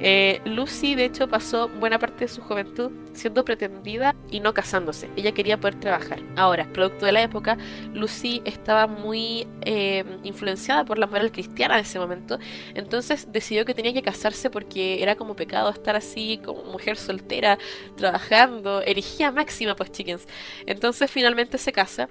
eh, 0.00 0.40
Lucy 0.46 0.94
de 0.94 1.04
hecho 1.04 1.28
pasó 1.28 1.68
buena 1.68 1.98
parte 1.98 2.24
de 2.24 2.28
su 2.28 2.40
juventud 2.40 2.92
siendo 3.18 3.44
pretendida 3.44 4.14
y 4.30 4.40
no 4.40 4.54
casándose. 4.54 5.10
Ella 5.16 5.32
quería 5.32 5.58
poder 5.58 5.74
trabajar. 5.80 6.20
Ahora, 6.36 6.66
producto 6.72 7.04
de 7.04 7.12
la 7.12 7.22
época, 7.22 7.58
Lucy 7.92 8.37
estaba 8.44 8.86
muy 8.86 9.46
eh, 9.62 10.04
influenciada 10.24 10.84
por 10.84 10.98
la 10.98 11.06
moral 11.06 11.32
cristiana 11.32 11.76
de 11.76 11.82
ese 11.82 11.98
momento, 11.98 12.38
entonces 12.74 13.30
decidió 13.32 13.64
que 13.64 13.74
tenía 13.74 13.92
que 13.92 14.02
casarse 14.02 14.50
porque 14.50 15.02
era 15.02 15.16
como 15.16 15.36
pecado 15.36 15.70
estar 15.70 15.96
así 15.96 16.40
como 16.44 16.64
mujer 16.64 16.96
soltera, 16.96 17.58
trabajando, 17.96 18.82
herejía 18.82 19.32
máxima 19.32 19.76
pues 19.76 19.92
chickens. 19.92 20.26
Entonces 20.66 21.10
finalmente 21.10 21.58
se 21.58 21.72
casa 21.72 22.08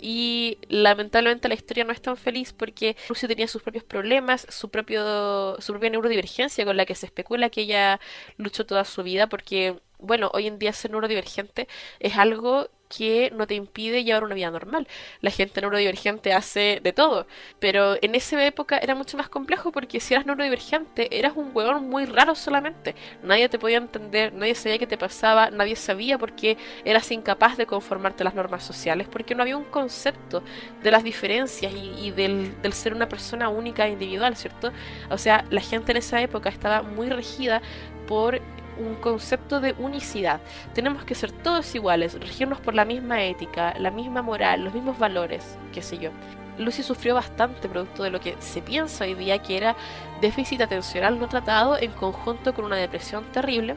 y 0.00 0.58
lamentablemente 0.68 1.48
la 1.48 1.54
historia 1.54 1.84
no 1.84 1.92
es 1.92 2.02
tan 2.02 2.16
feliz 2.16 2.52
porque 2.52 2.96
Lucy 3.08 3.26
tenía 3.26 3.48
sus 3.48 3.62
propios 3.62 3.84
problemas, 3.84 4.46
su 4.50 4.70
propio 4.70 5.60
su 5.60 5.72
propia 5.72 5.90
neurodivergencia 5.90 6.64
con 6.64 6.76
la 6.76 6.86
que 6.86 6.94
se 6.94 7.06
especula 7.06 7.50
que 7.50 7.62
ella 7.62 8.00
luchó 8.36 8.66
toda 8.66 8.84
su 8.84 9.02
vida 9.02 9.28
porque 9.28 9.80
bueno, 9.98 10.30
hoy 10.34 10.46
en 10.46 10.58
día 10.58 10.72
ser 10.72 10.90
neurodivergente 10.90 11.68
es 12.00 12.16
algo 12.16 12.68
que 12.88 13.32
no 13.34 13.46
te 13.46 13.54
impide 13.54 14.04
llevar 14.04 14.24
una 14.24 14.34
vida 14.34 14.50
normal. 14.50 14.86
La 15.20 15.30
gente 15.30 15.60
neurodivergente 15.60 16.32
hace 16.32 16.80
de 16.82 16.92
todo, 16.92 17.26
pero 17.58 17.96
en 18.02 18.14
esa 18.14 18.44
época 18.44 18.78
era 18.78 18.94
mucho 18.94 19.16
más 19.16 19.28
complejo 19.28 19.72
porque 19.72 20.00
si 20.00 20.14
eras 20.14 20.26
neurodivergente 20.26 21.18
eras 21.18 21.32
un 21.36 21.50
huevón 21.54 21.88
muy 21.88 22.04
raro 22.04 22.34
solamente. 22.34 22.94
Nadie 23.22 23.48
te 23.48 23.58
podía 23.58 23.78
entender, 23.78 24.32
nadie 24.32 24.54
sabía 24.54 24.78
qué 24.78 24.86
te 24.86 24.98
pasaba, 24.98 25.50
nadie 25.50 25.76
sabía 25.76 26.18
por 26.18 26.32
qué 26.34 26.56
eras 26.84 27.10
incapaz 27.10 27.56
de 27.56 27.66
conformarte 27.66 28.22
a 28.22 28.24
las 28.24 28.34
normas 28.34 28.64
sociales, 28.64 29.08
porque 29.10 29.34
no 29.34 29.42
había 29.42 29.56
un 29.56 29.64
concepto 29.64 30.42
de 30.82 30.90
las 30.90 31.02
diferencias 31.04 31.72
y, 31.74 32.10
del, 32.12 32.60
del 32.62 32.72
ser 32.72 32.94
una 32.94 33.08
persona 33.08 33.48
única 33.48 33.86
e 33.86 33.90
individual, 33.92 34.36
¿cierto? 34.36 34.72
O 35.10 35.18
sea, 35.18 35.44
la 35.50 35.60
gente 35.60 35.92
en 35.92 35.98
esa 35.98 36.20
época 36.20 36.48
estaba 36.48 36.82
muy 36.82 37.08
regida 37.10 37.62
por 38.06 38.40
un 38.78 38.94
concepto 38.96 39.60
de 39.60 39.74
unicidad. 39.78 40.40
Tenemos 40.74 41.04
que 41.04 41.14
ser 41.14 41.32
todos 41.32 41.74
iguales, 41.74 42.18
regirnos 42.20 42.60
por 42.60 42.74
la 42.74 42.84
misma 42.84 43.22
ética, 43.24 43.74
la 43.78 43.90
misma 43.90 44.22
moral, 44.22 44.64
los 44.64 44.74
mismos 44.74 44.98
valores, 44.98 45.56
qué 45.72 45.82
sé 45.82 45.98
yo. 45.98 46.10
Lucy 46.58 46.82
sufrió 46.82 47.14
bastante 47.14 47.68
producto 47.68 48.02
de 48.02 48.10
lo 48.10 48.20
que 48.20 48.36
se 48.40 48.62
piensa 48.62 49.04
hoy 49.04 49.14
día 49.14 49.38
que 49.38 49.56
era 49.56 49.76
déficit 50.20 50.62
atencional 50.62 51.18
no 51.18 51.28
tratado 51.28 51.78
en 51.78 51.92
conjunto 51.92 52.54
con 52.54 52.64
una 52.64 52.76
depresión 52.76 53.24
terrible. 53.32 53.76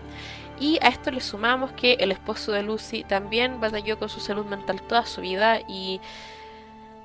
Y 0.60 0.78
a 0.82 0.90
esto 0.90 1.12
le 1.12 1.22
sumamos 1.22 1.72
que 1.72 1.94
el 1.94 2.12
esposo 2.12 2.52
de 2.52 2.64
Lucy 2.64 3.04
también 3.04 3.62
batalló 3.62 3.98
con 3.98 4.10
su 4.10 4.20
salud 4.20 4.46
mental 4.46 4.82
toda 4.82 5.06
su 5.06 5.22
vida 5.22 5.60
y... 5.68 6.00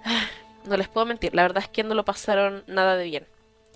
No 0.66 0.78
les 0.78 0.88
puedo 0.88 1.04
mentir, 1.04 1.34
la 1.34 1.42
verdad 1.42 1.62
es 1.62 1.68
que 1.68 1.84
no 1.84 1.94
lo 1.94 2.06
pasaron 2.06 2.64
nada 2.66 2.96
de 2.96 3.04
bien. 3.04 3.26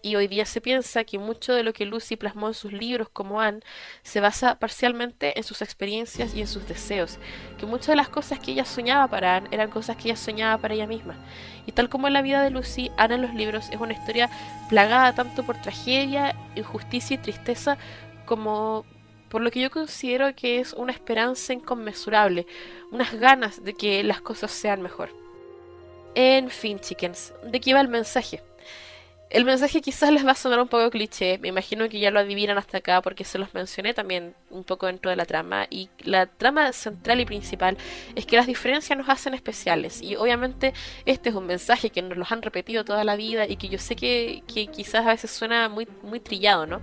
Y 0.01 0.15
hoy 0.15 0.29
día 0.29 0.47
se 0.47 0.61
piensa 0.61 1.03
que 1.03 1.19
mucho 1.19 1.53
de 1.53 1.65
lo 1.65 1.73
que 1.73 1.85
Lucy 1.85 2.17
plasmó 2.17 2.49
en 2.49 2.55
sus 2.55 2.73
libros 2.73 3.09
como 3.09 3.41
Anne 3.41 3.61
se 4.03 4.21
basa 4.21 4.59
parcialmente 4.59 5.37
en 5.37 5.43
sus 5.43 5.61
experiencias 5.61 6.35
y 6.35 6.41
en 6.41 6.47
sus 6.47 6.69
deseos, 6.69 7.19
que 7.59 7.67
muchas 7.67 7.89
de 7.89 7.97
las 7.97 8.09
cosas 8.09 8.39
que 8.39 8.53
ella 8.53 8.65
soñaba 8.65 9.09
para 9.09 9.37
Anne 9.37 9.49
eran 9.51 9.71
cosas 9.71 9.97
que 9.97 10.05
ella 10.05 10.17
soñaba 10.17 10.59
para 10.59 10.75
ella 10.75 10.87
misma. 10.87 11.17
Y 11.67 11.73
tal 11.73 11.89
como 11.89 12.07
en 12.07 12.13
la 12.13 12.23
vida 12.23 12.43
de 12.43 12.51
Lucy, 12.51 12.93
Anne 12.97 13.17
en 13.17 13.23
los 13.23 13.35
libros 13.35 13.69
es 13.71 13.81
una 13.81 13.93
historia 13.93 14.31
plagada 14.69 15.15
tanto 15.15 15.45
por 15.45 15.61
tragedia, 15.61 16.37
injusticia 16.55 17.15
y 17.15 17.19
tristeza 17.19 17.77
como 18.25 18.85
por 19.29 19.43
lo 19.43 19.51
que 19.51 19.61
yo 19.61 19.71
considero 19.71 20.35
que 20.35 20.61
es 20.61 20.73
una 20.73 20.93
esperanza 20.93 21.53
inconmensurable, 21.53 22.47
unas 22.93 23.15
ganas 23.15 23.65
de 23.65 23.75
que 23.75 24.03
las 24.05 24.21
cosas 24.21 24.53
sean 24.53 24.81
mejor. 24.81 25.11
En 26.15 26.51
fin, 26.51 26.79
chickens, 26.79 27.35
¿de 27.45 27.61
qué 27.61 27.75
va 27.75 27.81
el 27.81 27.89
mensaje? 27.89 28.43
El 29.31 29.45
mensaje 29.45 29.83
quizás 29.83 30.11
les 30.11 30.27
va 30.27 30.31
a 30.31 30.35
sonar 30.35 30.59
un 30.59 30.69
poco 30.69 30.89
cliché, 30.89 31.37
me 31.37 31.49
imagino 31.49 31.87
que 31.91 32.01
ya 32.01 32.11
lo 32.11 32.19
adivinan 32.19 32.57
hasta 32.57 32.79
acá 32.79 33.03
porque 33.03 33.25
se 33.25 33.37
los 33.37 33.53
mencioné 33.53 33.93
también 33.93 34.35
un 34.49 34.65
poco 34.65 34.87
dentro 34.87 35.11
de 35.11 35.17
la 35.17 35.27
trama 35.27 35.67
y 35.69 35.91
la 36.01 36.25
trama 36.25 36.73
central 36.73 37.21
y 37.21 37.27
principal 37.27 37.77
es 38.15 38.25
que 38.25 38.37
las 38.37 38.47
diferencias 38.47 38.99
nos 38.99 39.07
hacen 39.11 39.35
especiales 39.35 40.01
y 40.01 40.17
obviamente 40.17 40.73
este 41.05 41.29
es 41.29 41.35
un 41.35 41.47
mensaje 41.47 41.91
que 41.91 42.01
nos 42.01 42.17
lo 42.17 42.25
han 42.31 42.41
repetido 42.41 42.87
toda 42.87 43.05
la 43.05 43.17
vida 43.17 43.47
y 43.47 43.57
que 43.57 43.69
yo 43.69 43.79
sé 43.79 43.97
que, 43.97 44.43
que 44.47 44.69
quizás 44.69 45.05
a 45.05 45.11
veces 45.11 45.31
suena 45.31 45.69
muy, 45.69 45.87
muy 46.03 46.21
trillado, 46.21 46.65
¿no? 46.65 46.81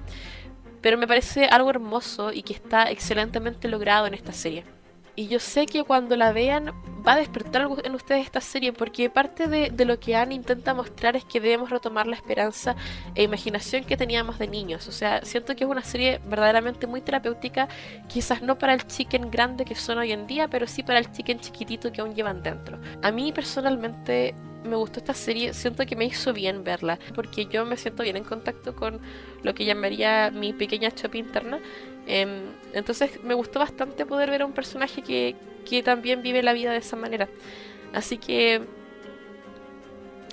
Pero 0.82 1.00
me 1.00 1.08
parece 1.08 1.46
algo 1.46 1.72
hermoso 1.72 2.32
y 2.32 2.44
que 2.44 2.54
está 2.54 2.92
excelentemente 2.92 3.68
logrado 3.68 4.06
en 4.06 4.14
esta 4.14 4.34
serie. 4.34 4.75
Y 5.16 5.28
yo 5.28 5.40
sé 5.40 5.66
que 5.66 5.84
cuando 5.84 6.16
la 6.16 6.34
vean 6.34 6.74
va 7.08 7.14
a 7.14 7.18
despertar 7.18 7.68
en 7.84 7.96
ustedes 7.96 8.26
esta 8.26 8.42
serie, 8.42 8.74
porque 8.74 9.10
parte 9.10 9.48
de, 9.48 9.86
lo 9.86 10.00
que 10.00 10.16
Anne 10.16 10.36
intenta 10.36 10.74
mostrar 10.74 11.16
es 11.16 11.24
que 11.24 11.40
debemos 11.40 11.70
retomar 11.70 12.08
la 12.08 12.16
esperanza 12.16 12.76
e 13.14 13.24
imaginación 13.24 13.84
que 13.84 13.96
teníamos 13.96 14.40
de 14.40 14.48
niños. 14.48 14.88
O 14.88 14.92
sea, 14.92 15.24
siento 15.24 15.56
que 15.56 15.64
es 15.64 15.70
una 15.70 15.84
serie 15.84 16.20
verdaderamente 16.28 16.88
muy 16.88 17.02
terapéutica, 17.02 17.68
quizás 18.08 18.42
no 18.42 18.58
para 18.58 18.74
el 18.74 18.86
chicken 18.88 19.30
grande 19.30 19.66
que 19.66 19.76
son 19.76 20.00
hoy 20.00 20.12
en 20.12 20.28
día, 20.28 20.48
pero 20.48 20.68
sí 20.68 20.84
para 20.84 21.00
el 21.00 21.12
chicken 21.12 21.40
chiquitito 21.40 21.92
que 21.92 22.02
aún 22.02 22.16
llevan 22.16 22.42
dentro. 22.42 22.80
A 23.02 23.12
mí 23.12 23.32
personalmente 23.32 24.34
me 24.66 24.76
gustó 24.76 25.00
esta 25.00 25.14
serie, 25.14 25.54
siento 25.54 25.86
que 25.86 25.96
me 25.96 26.06
hizo 26.06 26.34
bien 26.34 26.64
verla, 26.64 27.00
porque 27.14 27.46
yo 27.46 27.66
me 27.66 27.78
siento 27.78 28.04
bien 28.04 28.18
en 28.18 28.24
contacto 28.24 28.76
con 28.76 29.00
lo 29.44 29.54
que 29.54 29.66
llamaría 29.66 30.32
mi 30.32 30.54
pequeña 30.54 30.90
shop 30.90 31.16
interna. 31.16 31.60
Em, 32.08 32.44
entonces 32.74 33.24
me 33.24 33.34
gustó 33.34 33.60
bastante 33.60 34.06
poder 34.06 34.30
ver 34.30 34.44
a 34.44 34.46
un 34.46 34.54
personaje 34.54 35.02
que, 35.02 35.36
que 35.68 35.84
también 35.84 36.22
vive 36.22 36.44
la 36.44 36.54
vida 36.54 36.72
de 36.72 36.78
esa 36.78 36.96
manera. 36.96 37.28
Así 37.94 38.18
que 38.18 38.62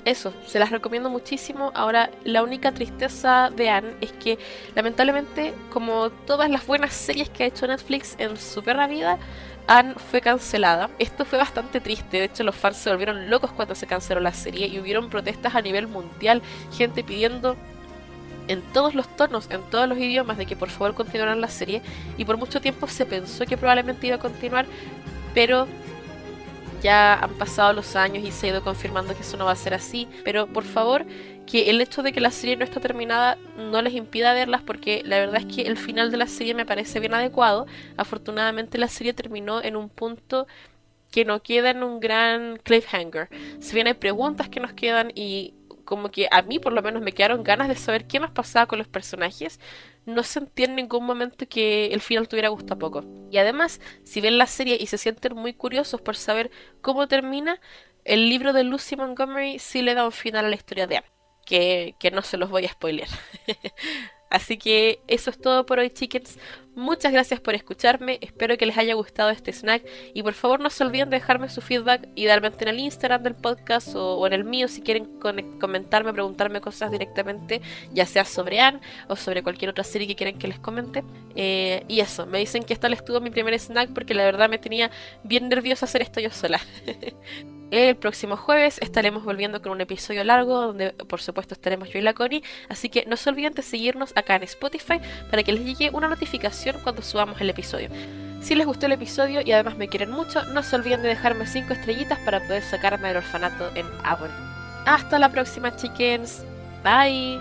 eso, 0.05 0.35
se 0.47 0.59
las 0.59 0.71
recomiendo 0.71 1.11
muchísimo. 1.11 1.71
Ahora, 1.75 2.11
la 2.25 2.43
única 2.43 2.73
tristeza 2.73 3.51
de 3.55 3.71
Anne 3.71 3.95
es 4.01 4.13
que, 4.13 4.39
lamentablemente, 4.75 5.55
como 5.71 6.11
todas 6.11 6.51
las 6.51 6.67
buenas 6.67 6.93
series 6.93 7.29
que 7.29 7.45
ha 7.45 7.47
hecho 7.47 7.67
Netflix 7.67 8.17
en 8.19 8.37
su 8.37 8.63
perra 8.65 8.89
vida, 8.89 9.19
Anne 9.69 9.95
fue 10.11 10.21
cancelada. 10.21 10.91
Esto 10.99 11.25
fue 11.25 11.39
bastante 11.39 11.81
triste, 11.81 12.19
de 12.19 12.25
hecho 12.25 12.43
los 12.43 12.57
fans 12.57 12.79
se 12.79 12.91
volvieron 12.91 13.31
locos 13.31 13.53
cuando 13.53 13.77
se 13.77 13.87
canceló 13.87 14.21
la 14.21 14.33
serie 14.33 14.67
y 14.67 14.81
hubieron 14.81 15.09
protestas 15.09 15.55
a 15.55 15.63
nivel 15.63 15.87
mundial, 15.87 16.43
gente 16.77 17.05
pidiendo 17.05 17.57
en 18.49 18.63
todos 18.73 18.95
los 18.95 19.09
tonos, 19.17 19.49
en 19.51 19.63
todos 19.71 19.89
los 19.89 19.99
idiomas, 19.99 20.39
de 20.39 20.47
que 20.47 20.57
por 20.57 20.71
favor 20.71 20.95
continuaran 20.95 21.41
la 21.41 21.49
serie. 21.49 21.83
Y 22.17 22.25
por 22.25 22.37
mucho 22.37 22.61
tiempo 22.61 22.87
se 22.89 23.07
pensó 23.07 23.47
que 23.47 23.57
probablemente 23.57 24.07
iba 24.07 24.17
a 24.17 24.21
continuar, 24.21 24.67
pero 25.35 25.67
ya 26.83 27.15
han 27.15 27.35
pasado 27.35 27.73
los 27.73 27.95
años 27.95 28.25
y 28.25 28.33
se 28.33 28.47
ha 28.47 28.51
ido 28.51 28.65
confirmando 28.65 29.15
que 29.15 29.23
eso 29.23 29.37
no 29.37 29.45
va 29.45 29.53
a 29.53 29.57
ser 29.57 29.75
así. 29.75 30.09
Pero 30.25 30.47
por 30.47 30.65
favor, 30.65 31.07
que 31.47 31.71
el 31.71 31.81
hecho 31.81 32.03
de 32.03 32.13
que 32.13 32.21
la 32.21 32.31
serie 32.31 32.57
no 32.57 32.65
está 32.65 32.81
terminada 32.81 33.39
no 33.57 33.81
les 33.83 33.95
impida 33.95 34.35
verlas 34.35 34.63
porque 34.63 35.03
la 35.05 35.19
verdad 35.19 35.43
es 35.47 35.55
que 35.55 35.63
el 35.63 35.77
final 35.77 36.11
de 36.11 36.17
la 36.17 36.27
serie 36.27 36.55
me 36.55 36.67
parece 36.67 37.01
bien 37.01 37.15
adecuado. 37.15 37.67
Afortunadamente 37.97 38.79
la 38.79 38.89
serie 38.89 39.13
terminó 39.13 39.63
en 39.63 39.77
un 39.77 39.89
punto 39.89 40.47
que 41.11 41.25
no 41.25 41.43
queda 41.43 41.71
en 41.71 41.83
un 41.83 42.01
gran 42.01 42.57
cliffhanger. 42.65 43.29
Si 43.61 43.75
bien 43.75 43.87
hay 43.87 43.95
preguntas 43.95 44.49
que 44.49 44.61
nos 44.61 44.73
quedan 44.73 45.13
y 45.15 45.55
como 45.93 46.11
que 46.11 46.27
a 46.31 46.41
mí 46.41 46.59
por 46.59 46.73
lo 46.73 46.81
menos 46.81 47.03
me 47.03 47.13
quedaron 47.13 47.45
ganas 47.45 47.69
de 47.69 47.75
saber 47.75 48.07
qué 48.07 48.19
más 48.19 48.31
pasaba 48.31 48.65
con 48.65 48.79
los 48.79 48.89
personajes, 48.89 49.61
no 50.07 50.23
sentí 50.23 50.65
en 50.65 50.75
ningún 50.75 51.05
momento 51.05 51.47
que 51.47 51.89
el 51.89 52.01
final 52.01 52.29
tuviera 52.29 52.49
gusto 52.49 52.73
a 52.73 52.79
poco. 52.79 53.05
Y 53.31 53.37
además, 53.37 53.79
si 54.03 54.23
ven 54.23 54.39
la 54.39 54.47
serie 54.47 54.79
y 54.81 54.87
se 54.87 54.97
sienten 54.97 55.35
muy 55.37 55.53
curiosos 55.53 56.01
por 56.01 56.17
saber 56.17 56.51
cómo 56.81 57.09
termina, 57.09 57.61
el 58.07 58.31
libro 58.31 58.55
de 58.55 58.65
Lucy 58.65 58.97
Montgomery 58.97 59.59
sí 59.59 59.83
le 59.83 59.93
da 59.93 60.07
un 60.07 60.13
final 60.13 60.47
a 60.47 60.49
la 60.49 60.57
historia 60.57 60.87
de 60.87 60.97
Anne, 60.97 61.13
que, 61.45 61.95
que 62.01 62.11
no 62.11 62.23
se 62.23 62.39
los 62.39 62.49
voy 62.49 62.65
a 62.65 62.73
spoilear. 62.73 63.11
Así 64.33 64.57
que 64.57 65.01
eso 65.09 65.29
es 65.29 65.39
todo 65.39 65.67
por 65.67 65.79
hoy, 65.79 65.91
chickens. 65.91 66.39
Muchas 66.75 67.13
gracias 67.13 67.39
por 67.39 67.55
escucharme, 67.55 68.19
espero 68.23 68.57
que 68.57 68.65
les 68.65 68.79
haya 68.79 68.95
gustado 68.95 69.29
este 69.29 69.53
snack 69.53 69.85
y 70.15 70.23
por 70.23 70.33
favor 70.33 70.59
no 70.59 70.71
se 70.71 70.83
olviden 70.83 71.11
de 71.11 71.19
dejarme 71.19 71.51
su 71.51 71.61
feedback 71.61 72.09
idealmente 72.15 72.65
en 72.65 72.69
el 72.71 72.81
Instagram 72.81 73.23
del 73.23 73.35
podcast 73.35 73.95
o, 73.95 74.27
en 74.27 74.33
el 74.33 74.45
mío 74.45 74.69
si 74.69 74.81
quieren 74.81 75.05
comentarme, 75.61 76.15
preguntarme 76.15 76.63
cosas 76.63 76.91
directamente, 76.91 77.61
ya 77.93 78.07
sea 78.07 78.25
sobre 78.25 78.59
Anne 78.61 78.81
o 79.07 79.17
sobre 79.17 79.43
cualquier 79.43 79.71
otra 79.71 79.85
serie 79.85 80.09
que 80.09 80.17
quieran 80.17 80.39
que 80.39 80.49
les 80.49 80.59
comente. 80.59 81.05
Eh, 81.35 81.85
y 81.89 82.01
eso, 82.01 82.25
me 82.25 82.39
dicen 82.39 82.63
que 82.63 82.73
esta 82.73 82.89
les 82.89 83.05
tuvo 83.05 83.21
mi 83.21 83.29
primer 83.29 83.53
snack 83.59 83.93
porque 83.93 84.15
la 84.15 84.25
verdad 84.25 84.49
me 84.49 84.57
tenía 84.57 84.91
bien 85.25 85.51
nerviosa 85.51 85.85
hacer 85.85 86.01
esto 86.01 86.21
yo 86.21 86.31
sola. 86.31 86.59
El 87.73 87.97
próximo 87.97 88.37
jueves 88.37 88.77
estaremos 88.83 89.25
volviendo 89.25 89.63
con 89.63 89.73
un 89.73 89.81
episodio 89.81 90.23
largo 90.25 90.61
donde 90.61 90.93
por 90.93 91.23
supuesto 91.23 91.55
estaremos 91.55 91.89
yo 91.89 91.99
y 91.99 92.03
la 92.03 92.13
Connie, 92.13 92.43
así 92.69 92.91
que 92.91 93.07
no 93.07 93.17
se 93.17 93.31
olviden 93.31 93.55
de 93.55 93.63
seguirnos 93.63 94.13
acá 94.15 94.37
en 94.37 94.43
Spotify 94.43 95.01
para 95.31 95.43
que 95.43 95.55
les 95.55 95.65
llegue 95.65 95.89
una 95.91 96.07
notificación 96.07 96.77
cuando 96.83 97.01
subamos 97.01 97.41
el 97.41 97.49
episodio. 97.49 97.89
Si 98.43 98.55
les 98.55 98.67
gustó 98.67 98.85
el 98.85 98.93
episodio 98.93 99.41
y 99.43 99.53
además 99.53 99.79
me 99.79 99.89
quieren 99.89 100.11
mucho, 100.11 100.45
no 100.53 100.63
se 100.63 100.77
olviden 100.77 101.01
de 101.01 101.09
dejarme 101.09 101.47
5 101.47 101.73
estrellitas 101.73 102.19
para 102.27 102.41
poder 102.41 102.63
sacarme 102.63 103.09
del 103.09 103.17
orfanato 103.17 103.75
en 103.75 103.87
Avon. 104.05 104.31
Hasta 104.85 105.19
la 105.19 105.31
próxima, 105.31 105.75
chickens. 105.75 106.45
Bye. 106.85 107.41